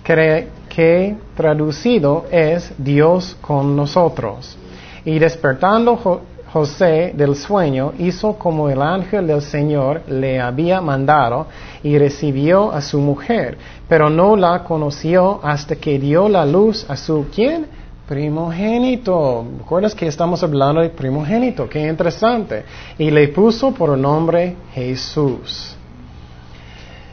que, 0.02 0.48
que 0.70 1.16
traducido 1.36 2.24
es 2.30 2.72
Dios 2.78 3.36
con 3.42 3.76
nosotros. 3.76 4.56
Y 5.04 5.18
despertando 5.18 6.22
José 6.52 7.12
del 7.14 7.36
sueño, 7.36 7.92
hizo 7.98 8.34
como 8.38 8.70
el 8.70 8.80
ángel 8.80 9.26
del 9.26 9.42
Señor 9.42 10.02
le 10.08 10.40
había 10.40 10.80
mandado 10.80 11.46
y 11.82 11.98
recibió 11.98 12.72
a 12.72 12.80
su 12.80 13.00
mujer, 13.00 13.58
pero 13.86 14.08
no 14.08 14.34
la 14.34 14.64
conoció 14.64 15.40
hasta 15.42 15.76
que 15.76 15.98
dio 15.98 16.28
la 16.28 16.46
luz 16.46 16.88
a 16.88 16.96
su 16.96 17.26
¿quién? 17.34 17.66
Primogénito. 18.08 19.44
¿Recuerdas 19.58 19.94
que 19.94 20.06
estamos 20.06 20.42
hablando 20.42 20.80
de 20.80 20.88
primogénito? 20.88 21.68
Qué 21.68 21.86
interesante. 21.86 22.64
Y 22.96 23.10
le 23.10 23.28
puso 23.28 23.72
por 23.72 23.98
nombre 23.98 24.56
Jesús. 24.72 25.76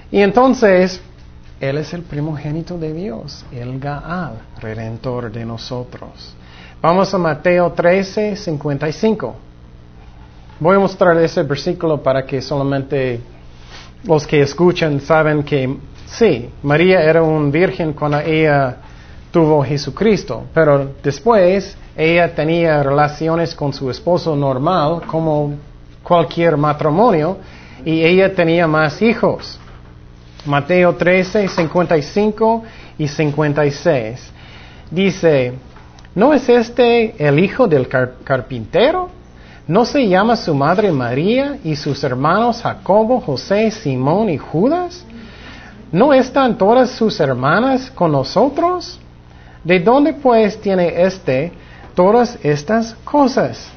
Y 0.09 0.21
entonces, 0.21 1.01
Él 1.59 1.77
es 1.77 1.93
el 1.93 2.03
primogénito 2.03 2.77
de 2.77 2.93
Dios, 2.93 3.45
el 3.51 3.77
Gaal, 3.77 4.37
redentor 4.61 5.29
de 5.29 5.43
nosotros. 5.43 6.35
Vamos 6.87 7.11
a 7.15 7.17
Mateo 7.17 7.71
13, 7.71 8.35
55. 8.35 9.35
Voy 10.59 10.75
a 10.75 10.79
mostrar 10.79 11.17
ese 11.17 11.41
versículo 11.41 12.03
para 12.03 12.23
que 12.23 12.43
solamente 12.43 13.19
los 14.03 14.27
que 14.27 14.41
escuchan 14.41 15.01
saben 15.01 15.41
que 15.41 15.77
sí, 16.05 16.47
María 16.61 17.01
era 17.01 17.23
una 17.23 17.49
virgen 17.49 17.93
cuando 17.93 18.19
ella 18.19 18.77
tuvo 19.31 19.63
Jesucristo, 19.63 20.43
pero 20.53 20.91
después 21.01 21.75
ella 21.97 22.35
tenía 22.35 22.83
relaciones 22.83 23.55
con 23.55 23.73
su 23.73 23.89
esposo 23.89 24.35
normal, 24.35 25.01
como 25.07 25.55
cualquier 26.03 26.55
matrimonio, 26.55 27.39
y 27.83 28.03
ella 28.03 28.31
tenía 28.35 28.67
más 28.67 29.01
hijos. 29.01 29.59
Mateo 30.45 30.93
13, 30.93 31.47
55 31.47 32.63
y 32.99 33.07
56. 33.07 34.31
Dice, 34.91 35.53
¿no 36.15 36.33
es 36.33 36.47
este 36.49 37.15
el 37.25 37.37
hijo 37.39 37.67
del 37.67 37.87
car- 37.87 38.15
carpintero? 38.23 39.09
¿No 39.67 39.83
se 39.85 40.07
llama 40.07 40.35
su 40.35 40.53
madre 40.53 40.91
María 40.91 41.57
y 41.63 41.75
sus 41.75 42.03
hermanos 42.03 42.61
Jacobo, 42.61 43.19
José, 43.19 43.71
Simón 43.71 44.29
y 44.29 44.37
Judas? 44.37 45.05
¿No 45.91 46.13
están 46.13 46.57
todas 46.57 46.91
sus 46.91 47.19
hermanas 47.19 47.91
con 47.91 48.11
nosotros? 48.11 48.99
¿De 49.63 49.79
dónde 49.79 50.13
pues 50.13 50.59
tiene 50.61 51.01
éste 51.03 51.51
todas 51.95 52.37
estas 52.43 52.93
cosas? 53.03 53.71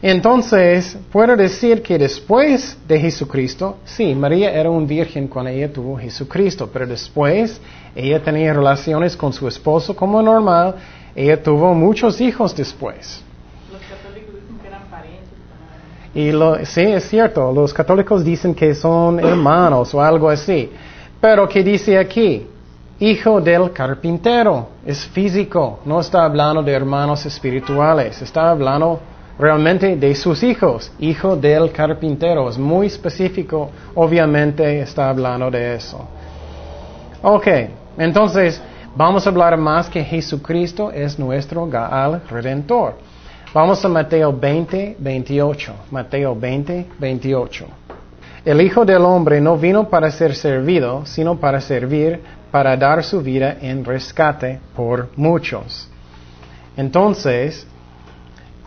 Entonces, 0.00 0.98
puedo 1.10 1.34
decir 1.34 1.82
que 1.82 1.96
después 1.98 2.76
de 2.86 3.00
Jesucristo, 3.00 3.78
sí, 3.84 4.14
María 4.14 4.50
era 4.52 4.68
una 4.70 4.86
virgen 4.86 5.28
cuando 5.28 5.50
ella 5.50 5.72
tuvo 5.72 5.96
Jesucristo, 5.96 6.68
pero 6.70 6.86
después 6.86 7.58
ella 7.96 8.22
tenía 8.22 8.52
relaciones 8.52 9.16
con 9.16 9.32
su 9.32 9.48
esposo 9.48 9.96
como 9.96 10.20
normal, 10.20 10.74
ella 11.14 11.42
tuvo 11.42 11.74
muchos 11.74 12.20
hijos 12.20 12.54
después. 12.56 13.22
Los 13.72 13.80
católicos 13.82 14.34
dicen 14.34 14.58
que 14.58 14.66
eran 14.68 14.82
parientes. 14.90 15.28
también. 16.12 16.28
Y 16.28 16.32
lo, 16.32 16.64
sí, 16.64 16.82
es 16.82 17.04
cierto, 17.08 17.52
los 17.52 17.72
católicos 17.72 18.24
dicen 18.24 18.54
que 18.54 18.74
son 18.74 19.20
hermanos 19.20 19.94
o 19.94 20.02
algo 20.02 20.28
así. 20.28 20.70
Pero 21.20 21.48
¿qué 21.48 21.62
dice 21.62 21.98
aquí? 21.98 22.46
Hijo 23.00 23.40
del 23.40 23.72
carpintero, 23.72 24.68
es 24.86 25.04
físico, 25.06 25.80
no 25.84 26.00
está 26.00 26.24
hablando 26.24 26.62
de 26.62 26.72
hermanos 26.72 27.26
espirituales, 27.26 28.22
está 28.22 28.50
hablando 28.50 29.00
realmente 29.38 29.96
de 29.96 30.14
sus 30.14 30.42
hijos, 30.42 30.92
hijo 31.00 31.36
del 31.36 31.72
carpintero, 31.72 32.48
es 32.48 32.56
muy 32.56 32.86
específico, 32.86 33.70
obviamente 33.94 34.80
está 34.80 35.08
hablando 35.10 35.50
de 35.50 35.74
eso. 35.74 36.06
Ok, 37.22 37.48
entonces 37.98 38.60
vamos 38.96 39.26
a 39.26 39.30
hablar 39.30 39.56
más 39.56 39.88
que 39.88 40.04
Jesucristo 40.04 40.90
es 40.90 41.18
nuestro 41.18 41.66
Gaal 41.66 42.22
Redentor. 42.30 42.94
Vamos 43.52 43.84
a 43.84 43.88
Mateo 43.88 44.32
20, 44.32 44.96
28. 44.98 45.74
Mateo 45.90 46.34
20, 46.34 46.86
28. 46.98 47.66
El 48.44 48.60
Hijo 48.60 48.84
del 48.84 49.02
Hombre 49.02 49.40
no 49.40 49.56
vino 49.56 49.88
para 49.88 50.10
ser 50.10 50.34
servido, 50.34 51.06
sino 51.06 51.36
para 51.36 51.60
servir, 51.60 52.20
para 52.50 52.76
dar 52.76 53.02
su 53.02 53.22
vida 53.22 53.56
en 53.60 53.84
rescate 53.84 54.60
por 54.76 55.08
muchos. 55.16 55.88
Entonces, 56.76 57.66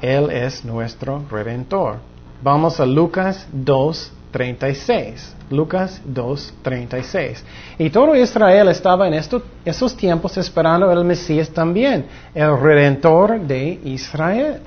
Él 0.02 0.32
es 0.32 0.64
nuestro 0.66 1.24
Redentor. 1.30 1.98
Vamos 2.42 2.80
a 2.80 2.86
Lucas 2.86 3.48
2, 3.52 4.14
36. 4.32 5.36
Lucas 5.50 6.02
2, 6.06 6.54
36. 6.62 7.44
Y 7.80 7.90
todo 7.90 8.16
Israel 8.16 8.68
estaba 8.68 9.08
en 9.08 9.14
esto- 9.14 9.42
esos 9.64 9.96
tiempos 9.96 10.38
esperando 10.38 10.92
el 10.92 11.04
Mesías 11.06 11.50
también, 11.50 12.06
el 12.36 12.60
Redentor 12.60 13.40
de 13.42 13.80
Israel. 13.86 14.60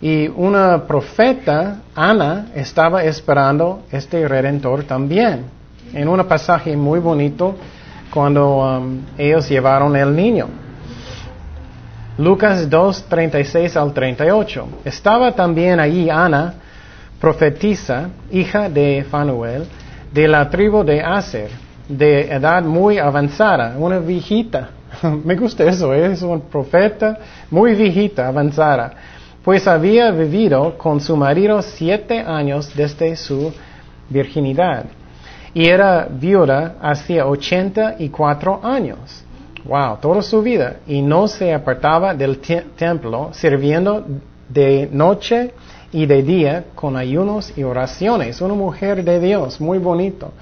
Y 0.00 0.26
una 0.28 0.84
profeta, 0.86 1.80
Ana, 1.94 2.48
estaba 2.54 3.04
esperando 3.04 3.84
este 3.92 4.26
redentor 4.26 4.82
también. 4.82 5.44
En 5.94 6.08
un 6.08 6.24
pasaje 6.26 6.76
muy 6.76 6.98
bonito 6.98 7.54
cuando 8.12 8.58
um, 8.78 9.00
ellos 9.16 9.48
llevaron 9.48 9.94
el 9.94 10.14
niño. 10.14 10.48
Lucas 12.18 12.68
2, 12.68 13.04
36 13.08 13.76
al 13.76 13.92
38. 13.92 14.68
Estaba 14.84 15.32
también 15.32 15.80
allí 15.80 16.10
Ana, 16.10 16.54
profetisa, 17.20 18.10
hija 18.30 18.68
de 18.68 19.04
Fanuel, 19.10 19.64
de 20.12 20.28
la 20.28 20.48
tribu 20.50 20.84
de 20.84 21.00
Aser, 21.00 21.50
de 21.88 22.32
edad 22.32 22.62
muy 22.62 22.98
avanzada, 22.98 23.76
una 23.78 23.98
viejita. 23.98 24.70
Me 25.24 25.36
gusta 25.36 25.64
eso, 25.64 25.94
¿eh? 25.94 26.12
es 26.12 26.22
un 26.22 26.40
profeta 26.42 27.18
muy 27.50 27.74
viejita, 27.74 28.28
avanzada 28.28 28.92
pues 29.44 29.66
había 29.66 30.10
vivido 30.10 30.78
con 30.78 31.00
su 31.00 31.16
marido 31.16 31.62
siete 31.62 32.20
años 32.20 32.74
desde 32.74 33.16
su 33.16 33.52
virginidad 34.08 34.84
y 35.52 35.66
era 35.66 36.08
viuda 36.08 36.76
hacía 36.80 37.26
ochenta 37.26 37.96
y 37.98 38.08
cuatro 38.08 38.60
años. 38.62 39.24
Wow, 39.64 39.98
toda 40.00 40.22
su 40.22 40.42
vida. 40.42 40.76
Y 40.86 41.02
no 41.02 41.28
se 41.28 41.52
apartaba 41.54 42.14
del 42.14 42.38
te- 42.38 42.66
templo, 42.76 43.30
sirviendo 43.32 44.04
de 44.48 44.88
noche 44.92 45.52
y 45.92 46.06
de 46.06 46.22
día 46.22 46.64
con 46.74 46.96
ayunos 46.96 47.56
y 47.56 47.62
oraciones. 47.62 48.40
Una 48.40 48.54
mujer 48.54 49.04
de 49.04 49.20
Dios, 49.20 49.60
muy 49.60 49.78
bonito. 49.78 50.32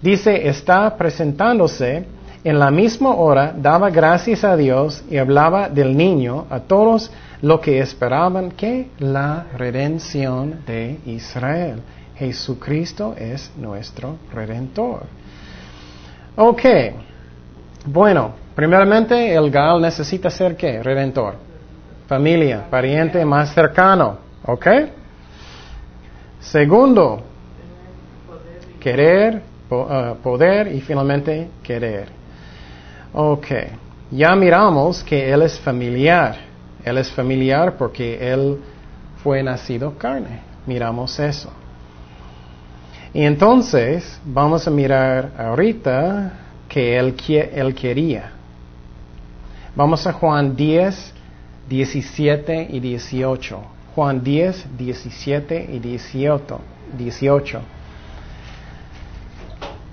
Dice, 0.00 0.48
está 0.48 0.96
presentándose 0.96 2.04
en 2.44 2.58
la 2.58 2.70
misma 2.70 3.14
hora, 3.14 3.52
daba 3.56 3.90
gracias 3.90 4.44
a 4.44 4.56
Dios 4.56 5.02
y 5.10 5.16
hablaba 5.16 5.68
del 5.68 5.96
niño 5.96 6.46
a 6.48 6.60
todos 6.60 7.10
lo 7.42 7.60
que 7.60 7.80
esperaban 7.80 8.52
que 8.52 8.88
la 8.98 9.46
redención 9.56 10.60
de 10.66 10.98
Israel. 11.06 11.80
Jesucristo 12.16 13.14
es 13.18 13.50
nuestro 13.58 14.16
redentor. 14.32 15.02
Ok, 16.36 16.62
bueno, 17.86 18.32
primeramente 18.54 19.34
el 19.34 19.50
Gal 19.50 19.80
necesita 19.80 20.28
ser 20.28 20.56
qué? 20.56 20.82
Redentor. 20.82 21.36
Familia, 22.08 22.66
pariente 22.68 23.24
más 23.24 23.54
cercano. 23.54 24.18
¿Ok? 24.44 24.66
Segundo, 26.40 27.22
querer, 28.80 29.42
ah, 29.70 30.14
poder 30.22 30.72
y 30.72 30.80
finalmente 30.80 31.48
querer. 31.62 32.08
Ok, 33.12 33.46
ya 34.10 34.34
miramos 34.36 35.02
que 35.02 35.32
Él 35.32 35.42
es 35.42 35.58
familiar. 35.58 36.36
Él 36.84 36.98
es 36.98 37.10
familiar 37.10 37.76
porque 37.76 38.32
Él 38.32 38.60
fue 39.22 39.42
nacido 39.42 39.96
carne. 39.96 40.40
Miramos 40.66 41.18
eso. 41.18 41.50
Y 43.14 43.22
entonces 43.24 44.20
vamos 44.24 44.68
a 44.68 44.70
mirar 44.70 45.30
ahorita 45.38 46.45
que 46.68 46.98
Él, 46.98 47.14
él 47.28 47.74
quería. 47.74 48.32
Vamos 49.74 50.06
a 50.06 50.12
Juan 50.12 50.56
10, 50.56 51.12
17 51.68 52.68
y 52.70 52.80
18. 52.80 53.60
Juan 53.94 54.22
10, 54.22 54.66
17 54.76 55.68
y 55.72 55.78
18. 55.78 56.60
18. 56.96 57.60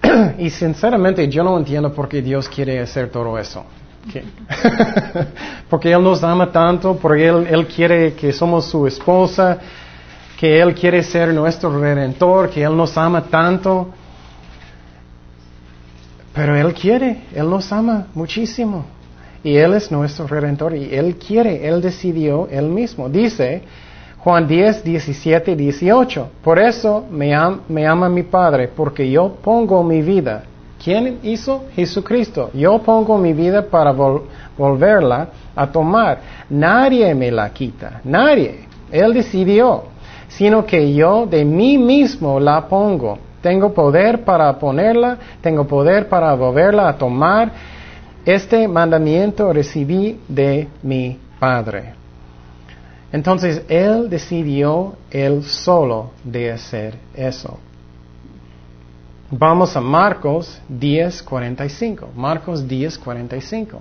y 0.39 0.49
sinceramente 0.49 1.27
yo 1.27 1.43
no 1.43 1.57
entiendo 1.57 1.93
por 1.93 2.07
qué 2.07 2.21
Dios 2.21 2.47
quiere 2.47 2.79
hacer 2.79 3.09
todo 3.09 3.37
eso. 3.37 3.65
Porque 5.69 5.91
Él 5.91 6.03
nos 6.03 6.23
ama 6.23 6.51
tanto, 6.51 6.95
porque 6.97 7.25
él, 7.27 7.47
él 7.49 7.67
quiere 7.67 8.13
que 8.13 8.33
somos 8.33 8.65
su 8.65 8.85
esposa, 8.85 9.57
que 10.37 10.59
Él 10.61 10.75
quiere 10.75 11.01
ser 11.01 11.33
nuestro 11.33 11.79
redentor, 11.79 12.49
que 12.49 12.63
Él 12.63 12.75
nos 12.75 12.97
ama 12.97 13.23
tanto. 13.23 13.93
Pero 16.33 16.55
Él 16.55 16.73
quiere, 16.73 17.21
Él 17.33 17.49
nos 17.49 17.71
ama 17.71 18.07
muchísimo. 18.13 18.85
Y 19.43 19.57
Él 19.57 19.73
es 19.73 19.91
nuestro 19.91 20.25
redentor 20.25 20.75
y 20.75 20.93
Él 20.93 21.17
quiere, 21.17 21.67
Él 21.67 21.81
decidió 21.81 22.47
Él 22.49 22.65
mismo. 22.65 23.09
Dice 23.09 23.61
Juan 24.19 24.47
10, 24.47 24.83
17, 24.83 25.55
18, 25.55 26.29
por 26.41 26.57
eso 26.57 27.05
me, 27.11 27.33
me 27.67 27.85
ama 27.85 28.07
mi 28.07 28.23
Padre, 28.23 28.69
porque 28.69 29.09
yo 29.09 29.35
pongo 29.43 29.83
mi 29.83 30.01
vida. 30.01 30.43
¿Quién 30.81 31.19
hizo? 31.23 31.65
Jesucristo. 31.75 32.49
Yo 32.53 32.79
pongo 32.79 33.17
mi 33.17 33.33
vida 33.33 33.61
para 33.61 33.93
volverla 34.57 35.27
a 35.55 35.67
tomar. 35.67 36.19
Nadie 36.49 37.13
me 37.15 37.31
la 37.31 37.49
quita, 37.51 38.01
nadie. 38.03 38.65
Él 38.91 39.13
decidió, 39.13 39.83
sino 40.27 40.65
que 40.65 40.93
yo 40.93 41.25
de 41.25 41.45
mí 41.45 41.77
mismo 41.77 42.39
la 42.39 42.67
pongo. 42.67 43.17
Tengo 43.43 43.73
poder 43.73 44.23
para 44.23 44.57
ponerla, 44.57 45.17
tengo 45.41 45.67
poder 45.67 46.07
para 46.07 46.33
volverla 46.33 46.87
a 46.87 46.97
tomar. 46.97 47.51
Este 48.25 48.69
mandamiento 48.69 49.51
recibí 49.51 50.17
de 50.29 50.69
mi 50.81 51.19
Padre. 51.37 51.93
Entonces 53.11 53.63
Él 53.67 54.09
decidió 54.09 54.95
Él 55.11 55.43
solo 55.43 56.11
de 56.23 56.53
hacer 56.53 56.95
eso. 57.13 57.59
Vamos 59.29 59.75
a 59.75 59.81
Marcos 59.81 60.61
10:45. 60.69 62.13
Marcos 62.15 62.65
10:45. 62.65 63.77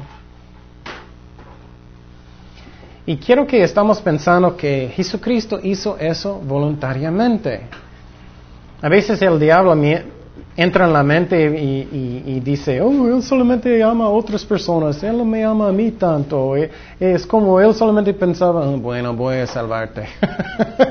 Y 3.06 3.16
quiero 3.16 3.46
que 3.46 3.62
estamos 3.62 4.00
pensando 4.00 4.56
que 4.56 4.90
Jesucristo 4.92 5.60
hizo 5.62 5.96
eso 5.98 6.40
voluntariamente. 6.40 7.60
A 8.82 8.88
veces 8.88 9.22
el 9.22 9.38
diablo 9.38 9.76
entra 10.56 10.86
en 10.86 10.92
la 10.92 11.04
mente 11.04 11.40
y, 11.40 12.40
dice, 12.40 12.80
oh, 12.80 13.06
él 13.06 13.22
solamente 13.22 13.80
ama 13.80 14.06
a 14.06 14.08
otras 14.08 14.44
personas, 14.44 15.00
él 15.04 15.18
no 15.18 15.24
me 15.24 15.44
ama 15.44 15.68
a 15.68 15.72
mí 15.72 15.92
tanto. 15.92 16.56
Eh, 16.56 16.68
es 16.98 17.24
como 17.24 17.60
él 17.60 17.72
solamente 17.74 18.12
pensaba, 18.12 18.64
ah, 18.64 18.76
bueno, 18.76 19.14
voy 19.14 19.36
a 19.36 19.46
salvarte. 19.46 20.08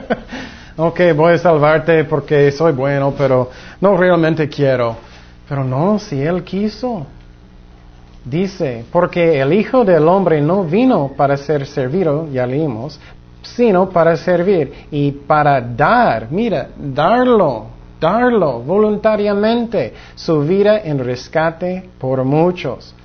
ok, 0.78 1.00
voy 1.14 1.34
a 1.34 1.38
salvarte 1.38 2.06
porque 2.06 2.50
soy 2.54 2.72
bueno, 2.72 3.14
pero 3.18 3.50
no 3.82 3.98
realmente 3.98 4.48
quiero. 4.48 4.96
Pero 5.50 5.66
no, 5.66 6.00
si 6.00 6.22
él 6.22 6.46
quiso. 6.46 7.06
Dice, 8.24 8.86
porque 8.90 9.42
el 9.42 9.52
Hijo 9.52 9.84
del 9.84 10.08
Hombre 10.08 10.40
no 10.40 10.64
vino 10.64 11.12
para 11.18 11.36
ser 11.36 11.66
servido, 11.66 12.30
ya 12.32 12.48
leímos, 12.48 12.98
sino 13.42 13.90
para 13.90 14.16
servir 14.16 14.72
y 14.92 15.12
para 15.12 15.60
dar, 15.60 16.28
mira, 16.32 16.70
darlo, 16.78 17.81
darlo 18.02 18.60
voluntariamente, 18.62 19.94
su 20.16 20.42
vida 20.42 20.82
en 20.84 20.98
rescate 21.00 21.88
por 22.00 22.24
muchos. 22.26 22.96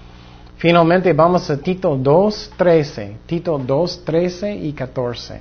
Finalmente 0.57 1.13
vamos 1.13 1.51
a 1.51 1.59
Tito 1.59 1.97
2, 1.97 2.53
13, 2.57 3.17
Tito 3.27 3.59
2, 3.59 4.05
13 4.07 4.55
y 4.55 4.73
14. 4.73 5.41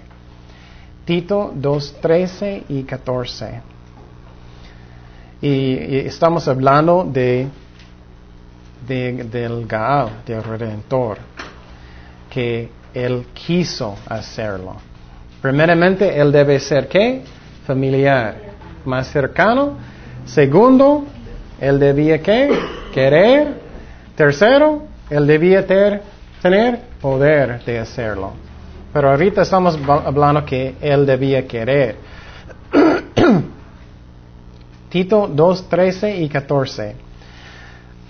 Tito 1.05 1.53
2, 1.55 1.95
13 2.01 2.63
y 2.67 2.83
14. 2.83 3.61
Y, 5.41 5.97
estamos 5.99 6.47
hablando 6.49 7.07
de, 7.09 7.47
del 8.85 9.65
Gaal, 9.65 10.23
del 10.25 10.43
Redentor, 10.43 11.17
que 12.29 12.69
Él 12.93 13.27
quiso 13.33 13.95
hacerlo. 14.09 14.75
Primeramente, 15.41 16.19
Él 16.19 16.31
debe 16.31 16.59
ser 16.59 16.89
qué? 16.89 17.21
Familiar, 17.65 18.54
más 18.85 19.07
cercano. 19.07 19.73
Segundo, 20.25 21.05
Él 21.59 21.79
debía 21.79 22.21
qué? 22.21 22.51
Querer. 22.93 23.61
Tercero, 24.15 24.83
Él 25.09 25.27
debía 25.27 25.65
ter, 25.65 26.01
tener 26.41 26.79
poder 27.01 27.63
de 27.65 27.79
hacerlo. 27.79 28.33
Pero 28.93 29.09
ahorita 29.09 29.41
estamos 29.41 29.77
hablando 29.87 30.45
que 30.45 30.75
Él 30.79 31.05
debía 31.05 31.45
querer. 31.45 31.97
Tito 34.89 35.27
2, 35.27 35.69
13 35.69 36.17
y 36.21 36.29
14. 36.29 36.95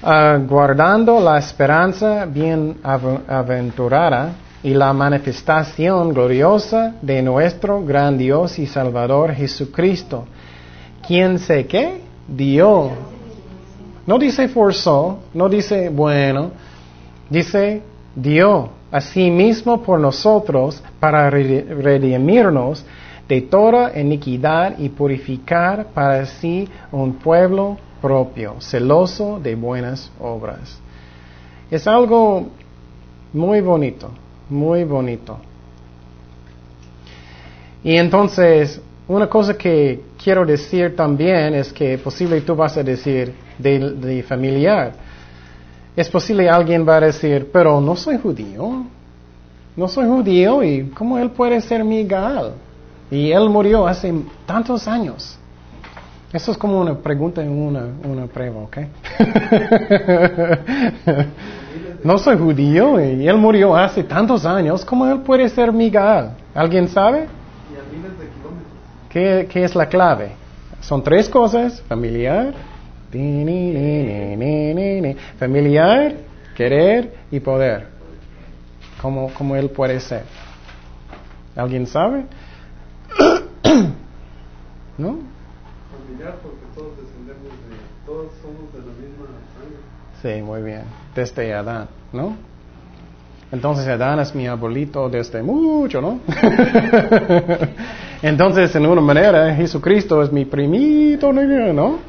Ah, 0.03 0.37
guardando 0.45 1.19
la 1.19 1.39
esperanza 1.39 2.25
bien 2.25 2.77
aventurada 2.83 4.33
y 4.61 4.73
la 4.73 4.93
manifestación 4.93 6.13
gloriosa 6.13 6.95
de 7.01 7.21
nuestro 7.23 7.83
gran 7.83 8.17
Dios 8.17 8.59
y 8.59 8.67
Salvador 8.67 9.33
Jesucristo, 9.33 10.25
quien 11.07 11.39
se 11.39 11.65
qué? 11.65 12.01
Dio. 12.27 12.91
No 14.05 14.19
dice 14.19 14.47
forzó, 14.47 15.19
no 15.33 15.49
dice 15.49 15.89
bueno, 15.89 16.51
dice 17.29 17.81
dio 18.15 18.69
a 18.91 19.01
sí 19.01 19.29
mismo 19.29 19.81
por 19.81 19.99
nosotros 19.99 20.81
para 20.99 21.29
redimirnos 21.29 22.85
de 23.27 23.41
toda 23.41 23.99
iniquidad 23.99 24.77
y 24.77 24.89
purificar 24.89 25.87
para 25.87 26.25
sí 26.25 26.69
un 26.91 27.13
pueblo 27.13 27.77
propio, 28.01 28.55
celoso 28.59 29.39
de 29.41 29.55
buenas 29.55 30.11
obras. 30.19 30.79
Es 31.71 31.87
algo 31.87 32.47
muy 33.33 33.61
bonito, 33.61 34.11
muy 34.49 34.83
bonito. 34.83 35.37
Y 37.83 37.97
entonces, 37.97 38.79
una 39.07 39.27
cosa 39.27 39.57
que 39.57 40.01
quiero 40.25 40.43
decir 40.43 40.95
también 40.95 41.53
es 41.53 41.71
que 41.71 41.99
posible 41.99 42.41
tú 42.41 42.55
vas 42.55 42.75
a 42.77 42.81
decir 42.81 43.31
de, 43.59 44.25
familiar. 44.27 44.93
Es 45.95 46.09
posible 46.09 46.49
alguien 46.49 46.83
va 46.83 46.97
a 46.97 47.01
decir, 47.01 47.47
pero 47.53 47.79
no 47.79 47.95
soy 47.95 48.17
judío. 48.17 48.85
No 49.75 49.87
soy 49.87 50.07
judío 50.07 50.63
y 50.63 50.89
¿cómo 50.89 51.19
él 51.19 51.29
puede 51.29 51.61
ser 51.61 51.83
mi 51.83 52.03
gal? 52.05 52.53
Y 53.11 53.31
él 53.31 53.47
murió 53.49 53.85
hace 53.87 54.11
tantos 54.47 54.87
años. 54.87 55.37
Eso 56.33 56.51
es 56.51 56.57
como 56.57 56.81
una 56.81 56.95
pregunta 56.97 57.43
en 57.43 57.51
una, 57.51 57.85
una 58.03 58.25
prueba, 58.25 58.61
¿ok? 58.61 58.77
no 62.03 62.17
soy 62.17 62.35
judío 62.35 62.99
y 62.99 63.27
él 63.27 63.37
murió 63.37 63.75
hace 63.75 64.03
tantos 64.03 64.43
años. 64.43 64.83
¿Cómo 64.83 65.05
él 65.05 65.19
puede 65.19 65.47
ser 65.49 65.71
Miguel? 65.71 66.31
¿Alguien 66.55 66.87
sabe? 66.87 67.27
¿Qué, 69.15 69.47
¿Qué 69.49 69.63
es 69.63 69.73
la 69.75 69.87
clave? 69.87 70.31
Son 70.81 71.01
tres 71.01 71.29
cosas. 71.29 71.81
Familiar, 71.87 72.53
familiar, 75.39 76.15
querer 76.53 77.15
y 77.31 77.39
poder. 77.39 77.87
¿Cómo, 79.01 79.31
cómo 79.37 79.55
él 79.55 79.69
puede 79.69 80.01
ser? 80.01 80.23
¿Alguien 81.55 81.87
sabe? 81.87 82.25
¿No? 84.97 85.19
Familiar 85.95 86.35
porque 86.43 86.65
todos 86.75 86.97
descendemos 86.97 87.53
de, 87.69 87.75
todos 88.05 88.33
somos 88.41 88.73
de 88.73 88.79
la 88.79 88.91
misma 88.99 89.27
sangre. 89.55 89.77
Sí, 90.21 90.41
muy 90.41 90.61
bien. 90.61 90.83
Desde 91.15 91.53
Adán, 91.53 91.87
¿no? 92.11 92.35
Entonces 93.49 93.87
Adán 93.87 94.19
es 94.19 94.35
mi 94.35 94.45
abuelito 94.45 95.07
desde 95.07 95.41
mucho, 95.41 96.01
¿no? 96.01 96.19
Entonces, 98.21 98.75
en 98.75 98.85
una 98.85 99.01
manera, 99.01 99.53
Jesucristo 99.55 100.21
es 100.21 100.31
mi 100.31 100.45
primito, 100.45 101.31
¿no? 101.31 101.99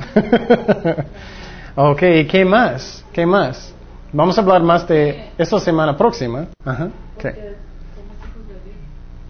ok, 1.76 2.02
¿y 2.02 2.26
qué 2.26 2.44
más? 2.44 3.04
¿Qué 3.12 3.26
más? 3.26 3.74
Vamos 4.12 4.38
a 4.38 4.40
hablar 4.40 4.62
más 4.62 4.86
de 4.86 5.30
esta 5.36 5.58
semana 5.60 5.96
próxima. 5.96 6.46
Ajá. 6.64 6.88
¿Qué? 7.18 7.56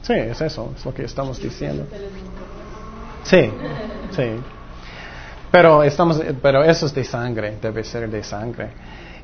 Sí, 0.03 0.13
es 0.13 0.41
eso, 0.41 0.73
es 0.77 0.85
lo 0.85 0.95
que 0.95 1.05
estamos 1.05 1.41
diciendo. 1.43 1.85
Sí, 3.25 3.51
sí. 4.13 4.41
Pero, 5.51 5.83
estamos, 5.83 6.23
pero 6.41 6.63
eso 6.63 6.87
es 6.87 6.95
de 6.95 7.03
sangre, 7.03 7.57
debe 7.61 7.83
ser 7.83 8.09
de 8.09 8.23
sangre. 8.23 8.69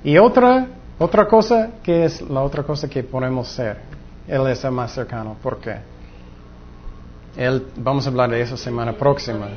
Y 0.02 0.18
otra, 0.18 0.66
otra 0.98 1.28
cosa, 1.28 1.70
que 1.82 2.06
es 2.06 2.20
la 2.22 2.42
otra 2.42 2.64
cosa 2.64 2.88
que 2.88 3.04
podemos 3.04 3.48
ser? 3.48 3.76
Él 4.26 4.46
es 4.48 4.64
el 4.64 4.72
más 4.72 4.92
cercano. 4.92 5.36
¿Por 5.40 5.58
qué? 5.58 5.91
Él, 7.36 7.66
vamos 7.76 8.06
a 8.06 8.10
hablar 8.10 8.30
de 8.30 8.40
eso 8.40 8.56
semana 8.56 8.92
próxima. 8.92 9.48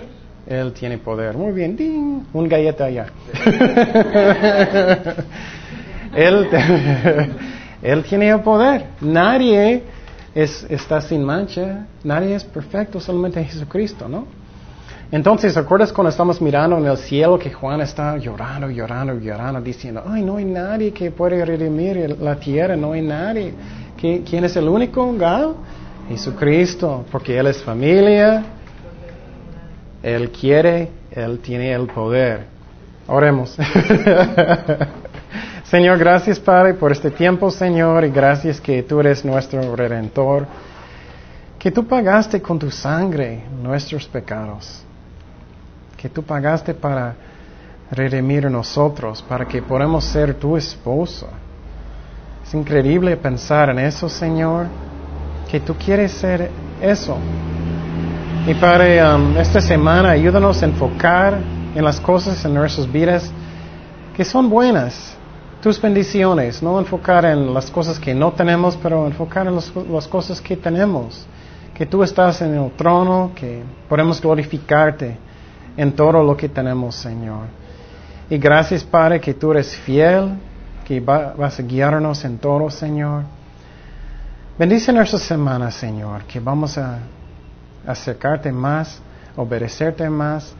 Él 0.47 0.73
tiene 0.73 0.97
poder. 0.97 1.35
Muy 1.35 1.51
bien, 1.51 1.75
¡ding! 1.75 2.23
Un 2.33 2.47
galleta 2.47 2.85
allá. 2.85 3.07
él, 6.15 6.47
él 7.81 8.03
tiene 8.03 8.29
el 8.29 8.39
poder. 8.41 8.85
Nadie 9.01 9.83
es, 10.35 10.65
está 10.69 11.01
sin 11.01 11.23
mancha, 11.23 11.87
nadie 12.03 12.35
es 12.35 12.43
perfecto, 12.43 12.99
solamente 12.99 13.43
Jesucristo, 13.43 14.07
¿no? 14.07 14.27
Entonces, 15.11 15.55
¿recuerdas 15.55 15.93
cuando 15.93 16.09
estamos 16.09 16.41
mirando 16.41 16.77
en 16.77 16.85
el 16.85 16.97
cielo 16.97 17.37
que 17.37 17.51
Juan 17.51 17.79
está 17.81 18.17
llorando, 18.17 18.69
llorando, 18.69 19.13
llorando, 19.19 19.61
diciendo, 19.61 20.03
ay, 20.05 20.23
no 20.23 20.37
hay 20.37 20.45
nadie 20.45 20.91
que 20.91 21.11
puede 21.11 21.45
redimir 21.45 22.17
la 22.19 22.35
tierra, 22.35 22.75
no 22.75 22.93
hay 22.93 23.01
nadie. 23.01 23.53
¿Quién 23.97 24.43
es 24.43 24.55
el 24.55 24.67
único? 24.67 25.15
¿Gal? 25.17 25.53
Jesucristo, 26.07 27.05
porque 27.11 27.37
Él 27.37 27.47
es 27.47 27.63
familia, 27.63 28.43
Él 30.03 30.31
quiere, 30.31 30.91
Él 31.11 31.39
tiene 31.39 31.73
el 31.73 31.87
poder. 31.87 32.45
Oremos. 33.07 33.57
Señor, 35.65 35.97
gracias 35.97 36.39
Padre 36.39 36.75
por 36.75 36.91
este 36.91 37.11
tiempo, 37.11 37.49
Señor, 37.49 38.05
y 38.05 38.09
gracias 38.09 38.61
que 38.61 38.83
tú 38.83 38.99
eres 38.99 39.25
nuestro 39.25 39.75
redentor, 39.75 40.45
que 41.57 41.71
tú 41.71 41.87
pagaste 41.87 42.41
con 42.41 42.59
tu 42.59 42.69
sangre 42.69 43.43
nuestros 43.61 44.07
pecados, 44.07 44.83
que 45.97 46.07
tú 46.07 46.23
pagaste 46.23 46.73
para 46.73 47.15
redimir 47.91 48.49
nosotros, 48.49 49.23
para 49.23 49.45
que 49.45 49.61
podamos 49.61 50.05
ser 50.05 50.35
tu 50.35 50.55
esposo. 50.55 51.27
Es 52.45 52.53
increíble 52.53 53.17
pensar 53.17 53.69
en 53.69 53.79
eso, 53.79 54.07
Señor, 54.07 54.67
que 55.55 55.61
tú 55.61 55.73
quieres 55.75 56.11
ser 56.11 56.51
eso. 56.81 57.17
Y 58.45 58.53
Padre, 58.55 59.01
um, 59.01 59.37
esta 59.37 59.61
semana 59.61 60.09
ayúdanos 60.09 60.61
a 60.61 60.65
enfocar 60.65 61.37
en 61.73 61.81
las 61.81 62.01
cosas 62.01 62.43
en 62.43 62.53
nuestras 62.53 62.91
vidas 62.91 63.31
que 64.17 64.25
son 64.25 64.49
buenas, 64.49 65.15
tus 65.63 65.81
bendiciones, 65.81 66.61
no 66.61 66.77
enfocar 66.77 67.23
en 67.23 67.53
las 67.53 67.71
cosas 67.71 67.97
que 67.97 68.13
no 68.13 68.33
tenemos, 68.33 68.75
pero 68.83 69.07
enfocar 69.07 69.47
en 69.47 69.55
las, 69.55 69.71
las 69.89 70.09
cosas 70.09 70.41
que 70.41 70.57
tenemos, 70.57 71.25
que 71.73 71.85
tú 71.85 72.03
estás 72.03 72.41
en 72.41 72.53
el 72.55 72.71
trono, 72.71 73.31
que 73.33 73.63
podemos 73.87 74.21
glorificarte 74.21 75.17
en 75.77 75.93
todo 75.93 76.21
lo 76.21 76.35
que 76.35 76.49
tenemos, 76.49 76.95
Señor. 76.95 77.45
Y 78.29 78.37
gracias, 78.37 78.83
Padre, 78.83 79.21
que 79.21 79.33
tú 79.33 79.51
eres 79.53 79.73
fiel, 79.73 80.33
que 80.85 80.99
va- 80.99 81.33
vas 81.37 81.57
a 81.57 81.63
guiarnos 81.63 82.25
en 82.25 82.39
todo, 82.39 82.69
Señor. 82.69 83.23
Bendice 84.57 84.93
nuestra 84.93 85.19
semana, 85.19 85.69
Señor, 85.69 86.23
que 86.23 86.39
vamos 86.39 86.77
a 86.77 86.99
acercarte 87.85 88.53
más, 88.53 89.01
obedecerte 89.35 90.09
más 90.09 90.53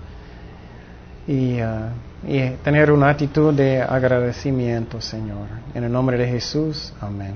y, 1.26 1.60
ah, 1.60 1.92
y 2.28 2.50
tener 2.62 2.92
una 2.92 3.10
actitud 3.10 3.54
de 3.54 3.82
agradecimiento, 3.82 5.00
Señor. 5.00 5.48
En 5.74 5.86
el 5.86 5.92
nombre 5.94 6.18
de 6.18 6.28
Jesús, 6.28 6.92
amén. 7.00 7.36